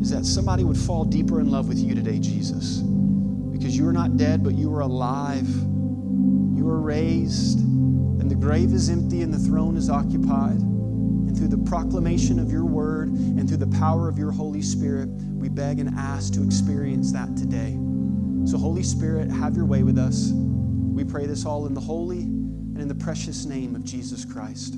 is 0.01 0.11
that 0.11 0.25
somebody 0.25 0.65
would 0.65 0.79
fall 0.79 1.05
deeper 1.05 1.41
in 1.41 1.51
love 1.51 1.69
with 1.69 1.79
you 1.79 1.95
today, 1.95 2.19
Jesus, 2.19 2.79
because 3.53 3.77
you 3.77 3.87
are 3.87 3.93
not 3.93 4.17
dead, 4.17 4.43
but 4.43 4.55
you 4.55 4.73
are 4.75 4.81
alive. 4.81 5.47
You 6.57 6.69
are 6.69 6.81
raised, 6.81 7.61
and 7.61 8.31
the 8.31 8.35
grave 8.35 8.73
is 8.73 8.89
empty, 8.91 9.23
and 9.23 9.33
the 9.33 9.39
throne 9.39 9.77
is 9.77 9.91
occupied 9.91 10.59
And 10.59 11.37
through 11.37 11.49
the 11.49 11.59
proclamation 11.59 12.39
of 12.39 12.51
your 12.51 12.65
word 12.65 13.09
and 13.11 13.47
through 13.49 13.59
the 13.59 13.79
power 13.79 14.09
of 14.09 14.19
your 14.19 14.33
Holy 14.33 14.63
Spirit, 14.63 15.09
we 15.09 15.49
beg 15.49 15.79
and 15.81 15.91
ask 15.97 16.33
to 16.35 16.43
experience 16.43 17.13
that 17.13 17.37
today. 17.37 17.79
So, 18.47 18.59
Holy 18.59 18.83
Spirit, 18.83 19.31
have 19.31 19.57
your 19.57 19.67
way 19.67 19.83
with 19.83 19.99
us. 19.99 20.33
We 20.33 21.05
pray 21.05 21.27
this 21.27 21.45
all 21.45 21.67
in 21.67 21.75
the 21.75 21.81
holy 21.81 22.23
and 22.23 22.79
in 22.81 22.89
the 22.89 22.95
precious 22.95 23.45
name 23.45 23.75
of 23.75 23.85
Jesus 23.85 24.25
Christ. 24.25 24.77